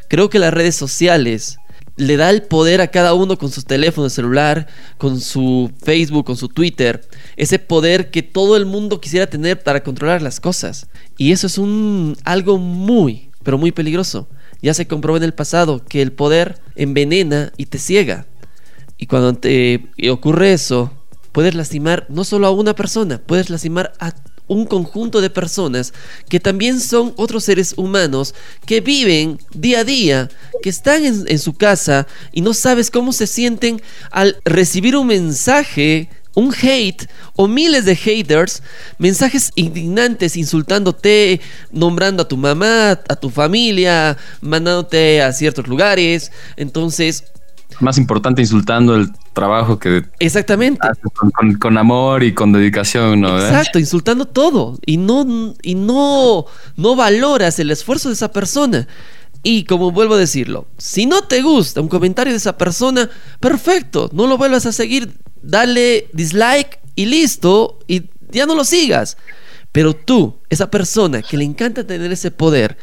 [0.08, 1.58] Creo que las redes sociales
[1.96, 4.66] le da el poder a cada uno con su teléfono celular,
[4.98, 9.82] con su Facebook, con su Twitter, ese poder que todo el mundo quisiera tener para
[9.82, 10.88] controlar las cosas.
[11.18, 14.28] Y eso es un algo muy, pero muy peligroso.
[14.62, 18.26] Ya se comprobó en el pasado que el poder envenena y te ciega.
[19.02, 20.92] Y cuando te ocurre eso,
[21.32, 24.14] puedes lastimar no solo a una persona, puedes lastimar a
[24.46, 25.92] un conjunto de personas
[26.28, 28.32] que también son otros seres humanos
[28.64, 30.28] que viven día a día,
[30.62, 36.08] que están en, su casa y no sabes cómo se sienten al recibir un mensaje
[36.34, 38.62] un hate o miles de haters,
[38.98, 41.40] mensajes indignantes insultándote,
[41.72, 46.32] nombrando a tu mamá, a tu familia, mandándote a ciertos lugares.
[46.56, 47.24] Entonces,
[47.80, 50.80] más importante insultando el trabajo que exactamente.
[51.58, 54.78] con, amor y con dedicación no exacto insultando todo.
[54.84, 58.86] Y no y no no valoras el esfuerzo de esa persona.
[59.42, 64.08] Y como vuelvo a decirlo si no te gusta un comentario de esa persona perfecto
[64.12, 69.16] no lo vuelvas a seguir dale dislike y listo y ya no lo sigas.
[69.72, 72.76] Pero tú esa persona que le encanta tener ese poder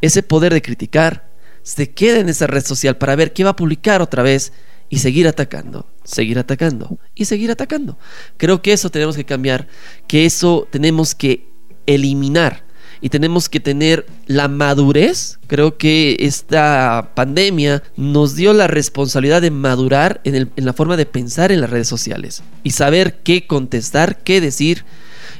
[0.00, 1.29] ese poder de criticar
[1.62, 4.52] se queda en esa red social para ver qué va a publicar otra vez
[4.88, 7.96] y seguir atacando, seguir atacando y seguir atacando.
[8.36, 9.68] Creo que eso tenemos que cambiar,
[10.08, 11.48] que eso tenemos que
[11.86, 12.64] eliminar
[13.00, 15.38] y tenemos que tener la madurez.
[15.46, 21.52] Creo que esta pandemia nos dio la responsabilidad de madurar en, la forma de pensar
[21.52, 24.84] en las redes sociales y saber qué contestar, qué decir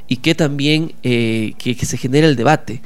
[0.07, 2.81] y qué también eh, que se genere el debate.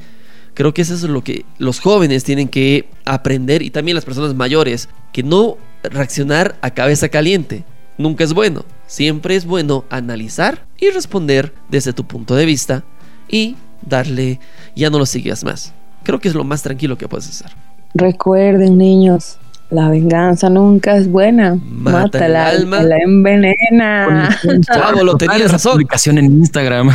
[0.56, 4.34] Creo que eso es lo que los jóvenes tienen que aprender y también las personas
[4.34, 7.64] mayores, que no reaccionar a cabeza caliente.
[7.98, 8.64] Nunca es bueno.
[8.86, 12.84] Siempre es bueno analizar y responder desde tu punto de vista
[13.28, 14.40] y darle,
[14.74, 15.74] ya no lo sigas más.
[16.04, 17.50] Creo que es lo más tranquilo que puedes hacer.
[17.92, 19.36] Recuerden, niños,
[19.70, 21.58] la venganza nunca es buena.
[21.64, 22.82] Mata, el alma.
[22.82, 24.38] La envenena.
[24.62, 25.72] Chavo, lo tenías razón.
[25.72, 26.90] publicación en Instagram.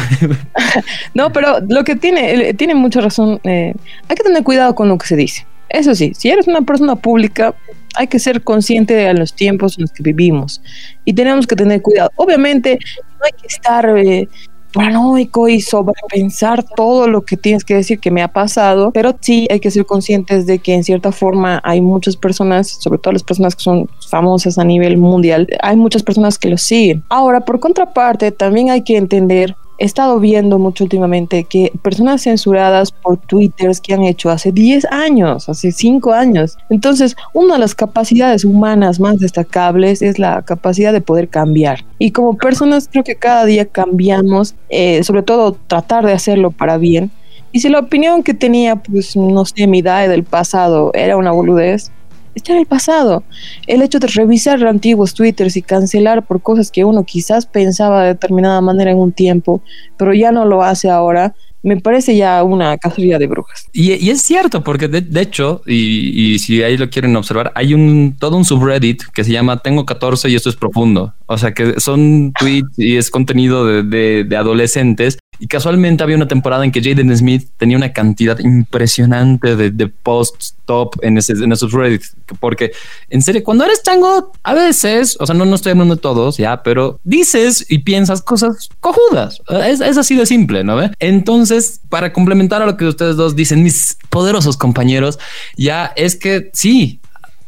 [1.14, 3.40] no, pero lo que tiene, tiene mucha razón.
[3.44, 3.74] Eh,
[4.08, 5.46] hay que tener cuidado con lo que se dice.
[5.70, 7.56] Eso sí, si eres una persona pública,
[7.96, 10.62] hay que ser consciente de los tiempos en los que vivimos
[11.06, 12.12] y tenemos que tener cuidado.
[12.16, 12.78] Obviamente,
[13.20, 14.28] no hay que estar eh,
[14.72, 19.48] paranoico y sobrepensar todo lo que tienes que decir que me ha pasado, pero sí
[19.50, 23.24] hay que ser conscientes de que en cierta forma hay muchas personas, sobre todo las
[23.24, 27.04] personas que son famosas a nivel mundial, hay muchas personas que lo siguen.
[27.10, 32.92] Ahora, por contraparte, también hay que entender he estado viendo mucho últimamente que personas censuradas
[32.92, 36.56] por twitters que han hecho hace 10 años, hace 5 años.
[36.70, 41.84] Entonces, una de las capacidades humanas más destacables es la capacidad de poder cambiar.
[41.98, 46.78] Y como personas creo que cada día cambiamos, eh, sobre todo tratar de hacerlo para
[46.78, 47.10] bien.
[47.52, 51.32] Y si la opinión que tenía, pues no sé, mi edad del pasado era una
[51.32, 51.92] boludez,
[52.36, 53.24] está en el pasado.
[53.68, 58.08] El hecho de revisar antiguos twitters y cancelar por cosas que uno quizás pensaba de
[58.10, 59.62] determinada manera en un tiempo,
[59.98, 63.68] pero ya no lo hace ahora, me parece ya una cacería de brujas.
[63.72, 68.36] Y, es cierto, porque de, hecho, y, si ahí lo quieren observar, hay un todo
[68.36, 71.14] un subreddit que se llama Tengo 14 y esto es profundo.
[71.28, 76.28] O sea que son tweets y es contenido de, de adolescentes y casualmente había una
[76.28, 81.72] temporada en que Jaden Smith tenía una cantidad impresionante de, de posts top en, esos
[81.72, 82.04] Reddit.
[82.40, 82.74] Porque
[83.10, 86.38] en serio, cuando eres chango, a veces, o sea, no, no estoy hablando de todos,
[86.38, 89.42] ya, pero dices y piensas cosas cojudas.
[89.66, 90.92] Es, es así de simple, ¿no ve?
[91.00, 95.18] Entonces, para complementar a lo que ustedes dos dicen, mis poderosos compañeros,
[95.58, 97.00] ya es que sí,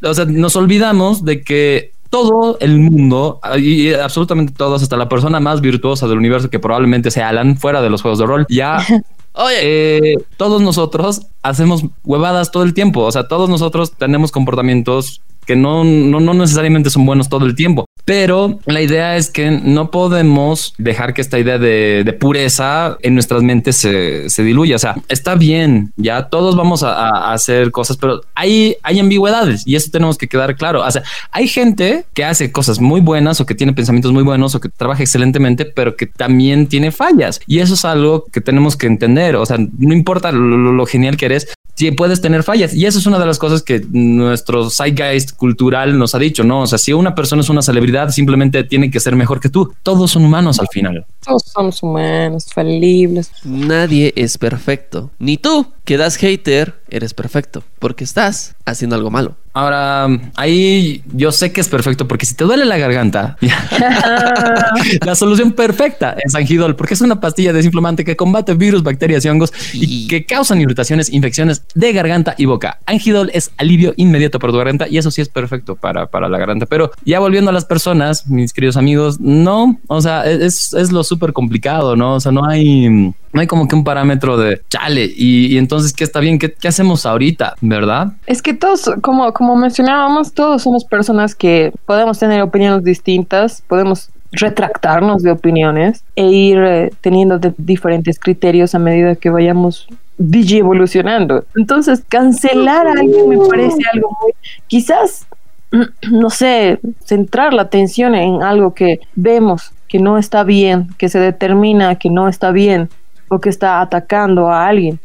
[0.01, 5.39] o sea, nos olvidamos de que todo el mundo y absolutamente todos, hasta la persona
[5.39, 8.85] más virtuosa del universo que probablemente sea Alan fuera de los juegos de rol, ya
[9.35, 9.55] Oye.
[9.63, 13.01] Eh, todos nosotros hacemos huevadas todo el tiempo.
[13.01, 17.55] O sea, todos nosotros tenemos comportamientos que no, no, no necesariamente son buenos todo el
[17.55, 17.85] tiempo.
[18.05, 23.43] Pero la idea es que no podemos dejar que esta idea de, pureza en nuestras
[23.43, 24.75] mentes se, se, diluya.
[24.75, 29.75] O sea, está bien, ya todos vamos a, hacer cosas, pero hay, hay ambigüedades y
[29.75, 30.85] eso tenemos que quedar claro.
[30.85, 34.53] O sea, hay gente que hace cosas muy buenas o que tiene pensamientos muy buenos
[34.55, 37.39] o que trabaja excelentemente, pero que también tiene fallas.
[37.47, 39.35] Y eso es algo que tenemos que entender.
[39.35, 42.73] O sea, no importa lo genial que eres, sí puedes tener fallas.
[42.73, 46.61] Y eso es una de las cosas que nuestro zeitgeist cultural nos ha dicho, ¿no?
[46.61, 49.73] O sea, si una persona es una celebridad, simplemente tiene que ser mejor que tú.
[49.83, 51.05] Todos son humanos al final.
[51.25, 53.31] Todos somos humanos, falibles.
[53.43, 55.11] Nadie es perfecto.
[55.19, 59.35] Ni tú, que das hater, eres perfecto, porque estás haciendo algo malo.
[59.53, 63.37] Ahora, ahí yo sé que es perfecto porque si te duele la garganta,
[65.05, 69.29] la solución perfecta es Angidol, porque es una pastilla desinflamante que combate virus, bacterias y
[69.29, 72.79] hongos y que causan irritaciones, infecciones de garganta y boca.
[72.87, 76.39] Angidol es alivio inmediato para tu garganta y eso sí es perfecto para, para la
[76.39, 76.65] garganta.
[76.65, 81.03] Pero ya volviendo a las personas, mis queridos amigos, no, o sea, es, es lo
[81.03, 82.15] súper complicado, ¿no?
[82.15, 86.03] O sea, no hay, no hay como que un parámetro de chale y, entonces, ¿qué
[86.03, 86.37] está bien?
[86.39, 87.55] ¿Qué, ¿Qué hacemos ahorita?
[87.61, 88.13] ¿Verdad?
[88.27, 94.09] Es que todos, como, como mencionábamos, todos somos personas que podemos tener opiniones distintas, podemos
[94.31, 101.43] retractarnos de opiniones e ir eh, teniendo diferentes criterios a medida que vayamos DJ evolucionando.
[101.55, 104.33] Entonces, cancelar a alguien me parece algo muy,
[104.67, 105.25] quizás,
[106.11, 111.19] no sé, centrar la atención en algo que vemos que no está bien, que se
[111.19, 112.89] determina que no está bien
[113.33, 114.99] o que está atacando a alguien.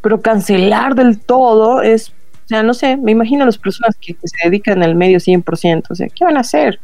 [0.00, 2.12] Pero cancelar del todo es
[2.46, 5.82] o sea, no sé, me imagino a las personas que, se dedican al medio 100%,
[5.90, 6.78] o sea, ¿qué van a hacer?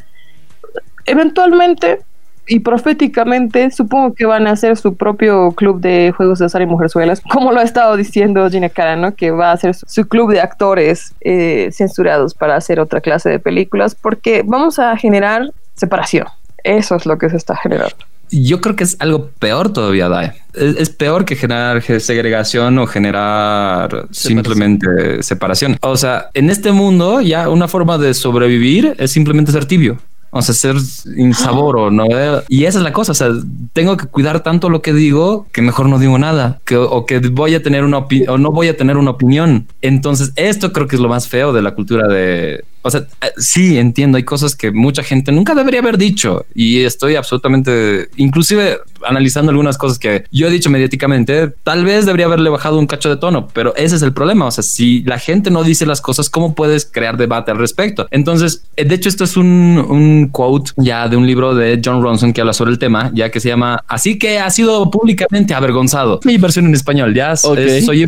[1.06, 2.00] Eventualmente
[2.48, 6.66] y proféticamente supongo que van a hacer su propio club de juegos de azar y
[6.66, 9.14] mujerzuelas, como lo ha estado diciendo Gina Cara, ¿no?
[9.14, 13.38] Que va a hacer su, club de actores eh, censurados para hacer otra clase de
[13.38, 16.26] películas, porque vamos a generar separación.
[16.64, 20.32] Eso es lo que se está generando yo creo que es algo peor todavía, Dae.
[20.54, 25.76] Es, peor que generar segregación o generar simplemente separación.
[25.80, 29.98] O sea, en este mundo ya una forma de sobrevivir es simplemente ser tibio.
[30.34, 30.76] O sea, ser
[31.16, 32.06] insaboro, ¿no?
[32.48, 33.12] Y esa es la cosa.
[33.12, 33.28] O sea,
[33.74, 37.18] tengo que cuidar tanto lo que digo que mejor no digo nada que, o que
[37.18, 39.66] voy a tener una opinión o no voy a tener una opinión.
[39.82, 43.32] Entonces, esto creo que es lo más feo de la cultura de, o sea, eh,
[43.36, 48.78] sí entiendo, hay cosas que mucha gente nunca debería haber dicho y estoy absolutamente, inclusive
[49.06, 53.08] analizando algunas cosas que yo he dicho mediáticamente, tal vez debería haberle bajado un cacho
[53.08, 54.46] de tono, pero ese es el problema.
[54.46, 58.06] O sea, si la gente no dice las cosas, ¿cómo puedes crear debate al respecto?
[58.10, 62.02] Entonces, eh, de hecho, esto es un, un quote ya de un libro de John
[62.02, 65.54] Ronson que habla sobre el tema, ya que se llama Así que ha sido públicamente
[65.54, 66.20] avergonzado.
[66.24, 68.06] Mi versión en español, ya soy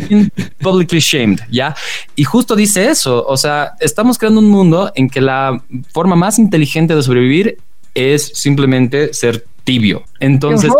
[0.59, 1.75] publicly shamed, ya.
[2.15, 3.25] Y justo dice eso.
[3.27, 4.64] O sea, estamos creando un mundo
[4.95, 5.61] en que la
[5.93, 7.57] forma más inteligente de sobrevivir
[7.93, 10.03] es simplemente ser tibio.
[10.19, 10.71] Entonces,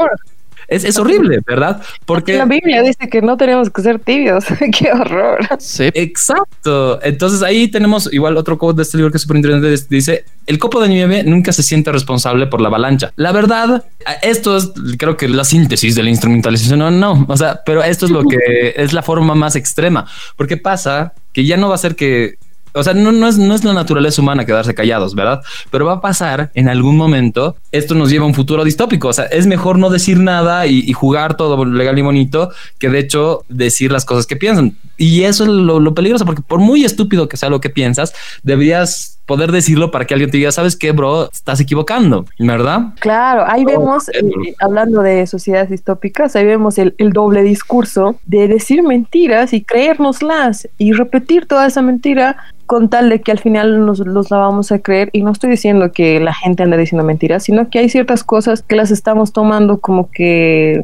[0.67, 1.81] es, horrible, ¿verdad?
[2.05, 4.45] Porque la Biblia dice que no tenemos que ser tibios.
[4.77, 5.47] Qué horror.
[5.59, 5.89] Sí.
[5.93, 6.99] Exacto.
[7.03, 9.85] Entonces ahí tenemos igual otro quote de este libro que es súper interesante.
[9.89, 13.11] Dice, el copo de nieve nunca se siente responsable por la avalancha.
[13.15, 13.85] La verdad,
[14.21, 16.79] esto es creo que la síntesis de la instrumentalización.
[16.79, 20.07] No, no, o sea, pero esto es lo que es la forma más extrema.
[20.35, 22.35] Porque pasa que ya no va a ser que
[22.75, 25.41] o sea, no, es, no es la naturaleza humana quedarse callados, ¿verdad?
[25.71, 27.55] Pero va a pasar en algún momento.
[27.71, 29.07] Esto nos lleva a un futuro distópico.
[29.07, 32.99] O sea, es mejor no decir nada y, jugar todo legal y bonito que de
[32.99, 34.77] hecho decir las cosas que piensan.
[34.97, 38.13] Y eso es lo, lo peligroso, porque por muy estúpido que sea lo que piensas,
[38.43, 42.93] deberías poder decirlo para que alguien te diga, sabes qué, bro, estás equivocando, ¿verdad?
[42.99, 44.21] Claro, ahí vemos, eh,
[44.59, 50.67] hablando de sociedades distópicas, ahí vemos el, el, doble discurso de decir mentiras y creérnoslas
[50.77, 54.71] y repetir toda esa mentira con tal de que al final nos los la vamos
[54.71, 55.09] a creer.
[55.13, 58.61] Y no estoy diciendo que la gente ande diciendo mentiras, sino que hay ciertas cosas
[58.61, 60.83] que las estamos tomando como que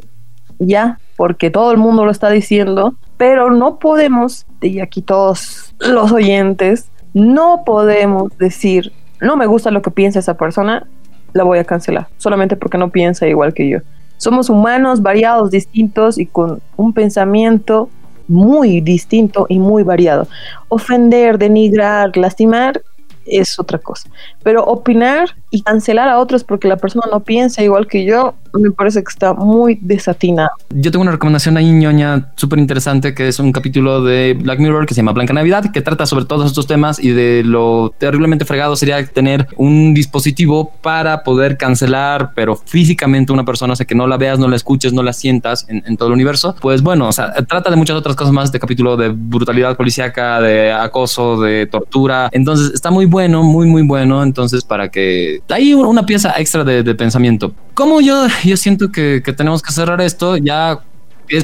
[0.60, 6.12] ya, porque todo el mundo lo está diciendo, pero no podemos, y aquí todos los
[6.12, 10.88] oyentes, no podemos decir, no me gusta lo que piensa esa persona,
[11.34, 13.80] la voy a cancelar, solamente porque no piensa igual que yo.
[14.18, 17.90] Somos humanos variados, distintos y con un pensamiento
[18.28, 20.28] muy distinto y muy variado.
[20.70, 22.82] Ofender, denigrar, lastimar
[23.26, 24.10] es otra cosa.
[24.44, 28.72] Pero opinar y cancelar a otros porque la persona no piensa igual que yo, me
[28.72, 30.52] parece que está muy desatinado.
[30.70, 34.86] Yo tengo una recomendación ahí, ñoña, súper interesante, que es un capítulo de Black Mirror
[34.86, 38.46] que se llama Blanca Navidad, que trata sobre todos estos temas y de lo terriblemente
[38.46, 43.96] fregado sería tener un dispositivo para poder cancelar, pero físicamente una persona, o sea, que
[43.96, 46.56] no la veas, no la escuches, no la sientas en, en todo el universo.
[46.62, 50.42] Pues bueno, o sea, trata de muchas otras cosas más, de capítulo de brutalidad policíaca,
[50.42, 52.30] de acoso, de tortura.
[52.32, 54.24] Entonces está muy bueno, muy, muy bueno.
[54.24, 57.54] Entonces, para que hay una pieza extra de, de pensamiento.
[57.74, 60.82] Como yo, yo siento que, que tenemos que cerrar esto ya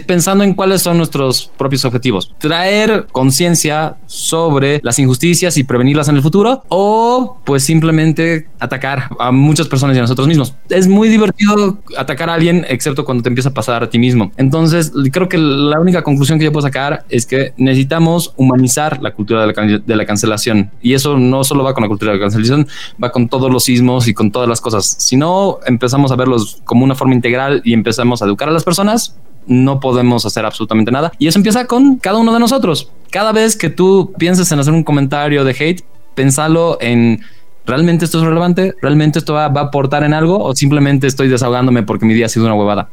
[0.05, 2.33] pensando en cuáles son nuestros propios objetivos.
[2.37, 9.31] Traer conciencia sobre las injusticias y prevenirlas en el futuro o pues simplemente atacar a
[9.31, 10.53] muchas personas y a nosotros mismos.
[10.69, 14.31] Es muy divertido atacar a alguien excepto cuando te empieza a pasar a ti mismo.
[14.37, 19.13] Entonces creo que la única conclusión que yo puedo sacar es que necesitamos humanizar la
[19.13, 22.17] cultura de la, de la cancelación y eso no solo va con la cultura de
[22.17, 22.67] la cancelación,
[23.01, 24.95] va con todos los sismos y con todas las cosas.
[24.99, 28.63] Si no empezamos a verlos como una forma integral y empezamos a educar a las
[28.63, 29.15] personas,
[29.47, 31.11] no podemos hacer absolutamente nada.
[31.17, 32.91] Y eso empieza con cada uno de nosotros.
[33.09, 35.83] Cada vez que tú pienses en hacer un comentario de hate,
[36.15, 37.21] pensalo en
[37.65, 38.73] ¿realmente esto es relevante?
[38.81, 40.39] ¿Realmente esto va, a aportar en algo?
[40.43, 42.89] ¿O simplemente estoy desahogándome porque mi día ha sido una huevada?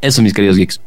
[0.00, 0.80] Eso, mis queridos geeks.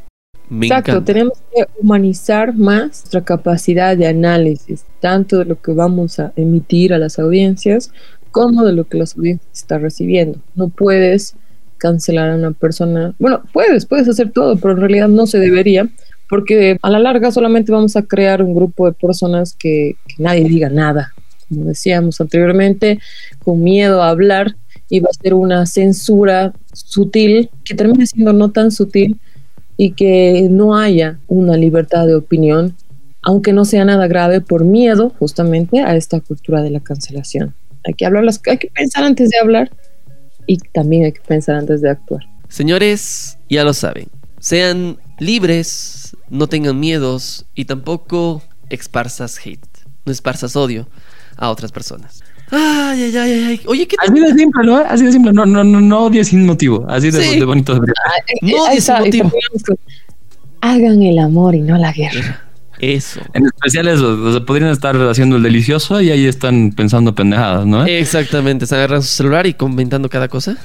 [0.49, 1.05] Me Exacto, encanta.
[1.05, 6.93] tenemos que humanizar más nuestra capacidad de análisis, tanto de lo que vamos a emitir
[6.93, 7.91] a las audiencias
[8.31, 10.39] como de lo que las audiencias están recibiendo.
[10.55, 11.35] No puedes
[11.81, 13.15] cancelar a una persona.
[13.17, 15.89] Bueno, puedes, puedes hacer todo, pero en realidad no se debería,
[16.29, 20.69] porque a la larga solamente vamos a crear un grupo de personas que, nadie diga
[20.69, 21.11] nada.
[21.49, 22.99] Como decíamos anteriormente,
[23.43, 24.55] con miedo a hablar,
[24.89, 29.19] y va a ser una censura sutil que termine siendo no tan sutil
[29.77, 32.75] y que no haya una libertad de opinión,
[33.21, 37.55] aunque no sea nada grave por miedo justamente a esta cultura de la cancelación.
[37.85, 39.71] Hay que hablar, hay que pensar antes de hablar
[40.51, 42.23] y también hay que pensar antes de actuar.
[42.49, 44.07] Señores, ya lo saben,
[44.39, 49.65] sean libres, no tengan miedos y tampoco esparzas hate,
[50.05, 50.89] no esparzas odio
[51.37, 52.21] a otras personas.
[52.51, 53.61] Ay, ay, ay, ay.
[53.65, 54.75] Oye, ¿qué Así de simple, ¿no?
[54.75, 55.31] Así de simple.
[55.31, 56.85] No, no, no, no odio sin motivo.
[56.89, 57.39] Así de, sí.
[57.39, 57.73] de bonito.
[57.73, 59.31] Ah, no odio sin motivo.
[60.59, 62.50] Hagan el amor y no la guerra.
[62.81, 63.21] Eso.
[63.33, 67.67] En especial eso, o sea, podrían estar haciendo el delicioso y ahí están pensando pendejadas,
[67.67, 67.85] ¿no?
[67.85, 70.57] Exactamente, se agarran su celular y comentando cada cosa.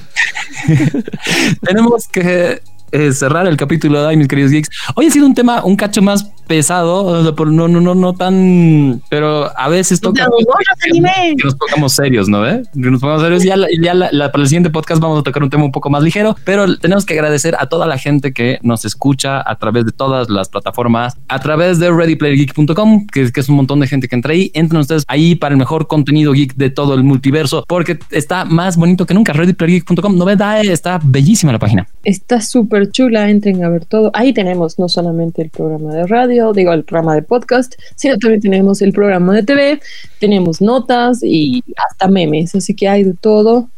[1.61, 2.61] Tenemos que
[2.91, 4.69] eh, cerrar el capítulo de ahí, mis queridos geeks.
[4.95, 9.51] Hoy ha sido un tema un cacho más pesado, no, no, no, no tan, pero
[9.57, 12.47] a veces toca no, que, que, nos pongamos serios, ¿no?
[12.47, 12.63] ¿Eh?
[12.73, 13.43] Que nos pongamos serios.
[13.43, 15.89] Ya, ya la, la, para el siguiente podcast vamos a tocar un tema un poco
[15.89, 19.85] más ligero, pero tenemos que agradecer a toda la gente que nos escucha a través
[19.85, 24.07] de todas las plataformas, a través de readyplayergeek.com, que, que es un montón de gente
[24.07, 24.51] que entra ahí.
[24.53, 28.77] Entren ustedes ahí para el mejor contenido geek de todo el multiverso, porque está más
[28.77, 29.33] bonito que nunca.
[29.33, 31.87] Readyplayergeek.com, novedad, está bellísima la página.
[32.03, 34.11] Está súper chula, entren a ver todo.
[34.13, 38.41] Ahí tenemos no solamente el programa de radio, digo, el programa de podcast, sino también
[38.41, 39.79] tenemos el programa de TV,
[40.19, 43.69] tenemos notas y hasta memes, así que hay de todo.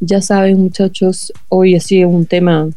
[0.00, 2.68] Ya saben, muchachos, hoy ha sido un tema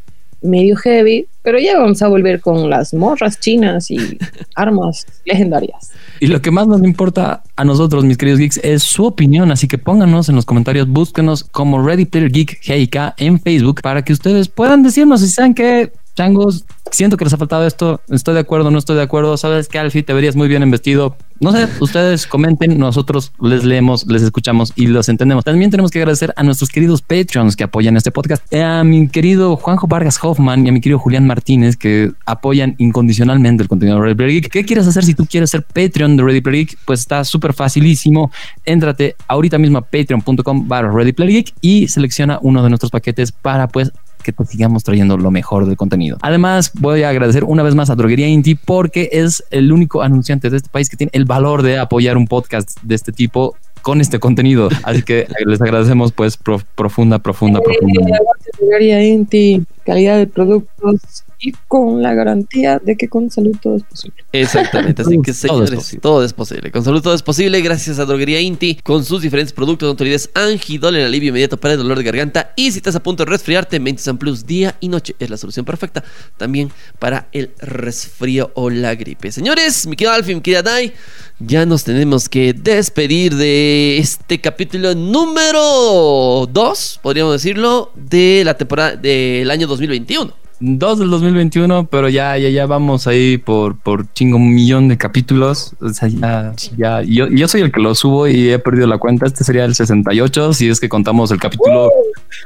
[0.41, 3.97] medio heavy, pero ya vamos a volver con las morras chinas y
[4.55, 5.91] armas legendarias.
[6.22, 9.51] Y lo que más nos importa a nosotros, mis queridos geeks, es su opinión.
[9.51, 14.03] Así que pónganos en los comentarios, búsquenos como Ready Player Geek GIK en Facebook para
[14.03, 18.36] que ustedes puedan decirnos si saben que changos, siento que les ha faltado esto, estoy
[18.36, 21.15] de acuerdo, no estoy de acuerdo, sabes que Alfie te verías muy bien en vestido.
[21.42, 25.44] No sé, ustedes comenten, nosotros les leemos, les escuchamos y los entendemos.
[25.44, 29.08] También tenemos que agradecer a nuestros queridos Patreons que apoyan este podcast, eh, a mi
[29.08, 33.98] querido Juanjo Vargas Hoffman y a mi querido Julián Martínez que apoyan incondicionalmente el contenido
[33.98, 34.52] de Ready Player Geek.
[34.52, 36.78] ¿Qué quieres hacer si tú quieres ser Patreon de Ready Player Geek?
[36.86, 38.30] Pues está súper facilísimo.
[38.64, 43.32] Éntrate ahorita mismo a patreon.com barra Ready Player Geek y selecciona uno de nuestros paquetes
[43.32, 46.17] para pues que te sigamos trayendo lo mejor del contenido.
[46.22, 50.49] Además, voy a agradecer una vez más a Droguería Inti porque es el único anunciante
[50.49, 54.01] de este país que tiene el valor de apoyar un podcast de este tipo con
[54.01, 54.69] este contenido.
[54.84, 58.17] Así que les agradecemos pues prof, profunda, profunda, eh, profunda.
[58.59, 63.84] Droguería Inti, calidad de productos y con la garantía de que con salud todo es
[63.84, 64.24] posible.
[64.32, 66.02] Exactamente, así que señores, todo es, posible.
[66.02, 66.72] todo es posible.
[66.72, 70.30] Con salud todo es posible gracias a Droguería Inti con sus diferentes productos de autoridades
[70.36, 73.32] Angidol el alivio inmediato para el dolor de garganta y si estás a punto de
[73.32, 76.04] resfriarte, Mentisan Plus día y noche es la solución perfecta
[76.38, 79.32] también para el resfrío o la gripe.
[79.32, 80.94] Señores, mi querido Alfie, mi querida Dai,
[81.39, 88.96] ya nos tenemos que despedir de este capítulo número 2, podríamos decirlo, de la temporada
[88.96, 90.41] del año 2021.
[90.62, 94.97] Dos del 2021, pero ya, ya, ya vamos ahí por, por chingo un millón de
[94.97, 95.74] capítulos.
[95.82, 98.99] O sea, ya, ya, yo, yo soy el que lo subo y he perdido la
[98.99, 99.26] cuenta.
[99.26, 101.91] Este sería el 68, si es que contamos el capítulo,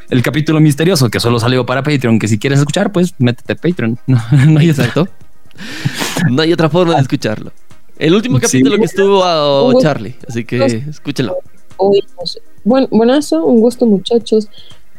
[0.09, 2.18] el capítulo misterioso que solo salió para Patreon.
[2.18, 3.99] Que si quieres escuchar, pues métete a Patreon.
[4.07, 5.07] No, no hay exacto.
[6.30, 7.51] no hay otra forma de escucharlo.
[7.97, 11.38] El último capítulo que estuvo a Charlie, así que escúchenlo.
[11.78, 12.39] Oímos.
[12.63, 14.47] Buen, buenazo, un gusto muchachos.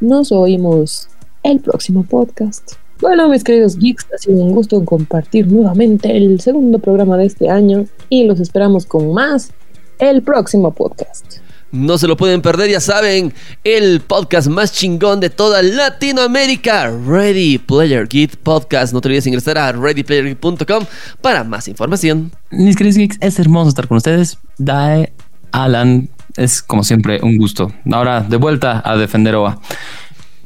[0.00, 1.08] Nos oímos
[1.42, 2.74] el próximo podcast.
[3.00, 7.50] Bueno, mis queridos geeks, ha sido un gusto compartir nuevamente el segundo programa de este
[7.50, 9.52] año y los esperamos con más
[9.98, 11.38] el próximo podcast.
[11.72, 13.34] No se lo pueden perder, ya saben,
[13.64, 18.94] el podcast más chingón de toda Latinoamérica, Ready Player Geek Podcast.
[18.94, 20.84] No te olvides ingresar a readyplayergeek.com
[21.20, 22.32] para más información.
[22.50, 24.38] Mis queridos geeks, es hermoso estar con ustedes.
[24.56, 25.12] Dae,
[25.52, 27.72] Alan, es como siempre un gusto.
[27.92, 29.60] Ahora de vuelta a defender OA.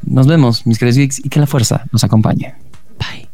[0.03, 2.55] Nos vemos, mis queridos geeks, y que la fuerza nos acompañe.
[2.99, 3.29] Bye.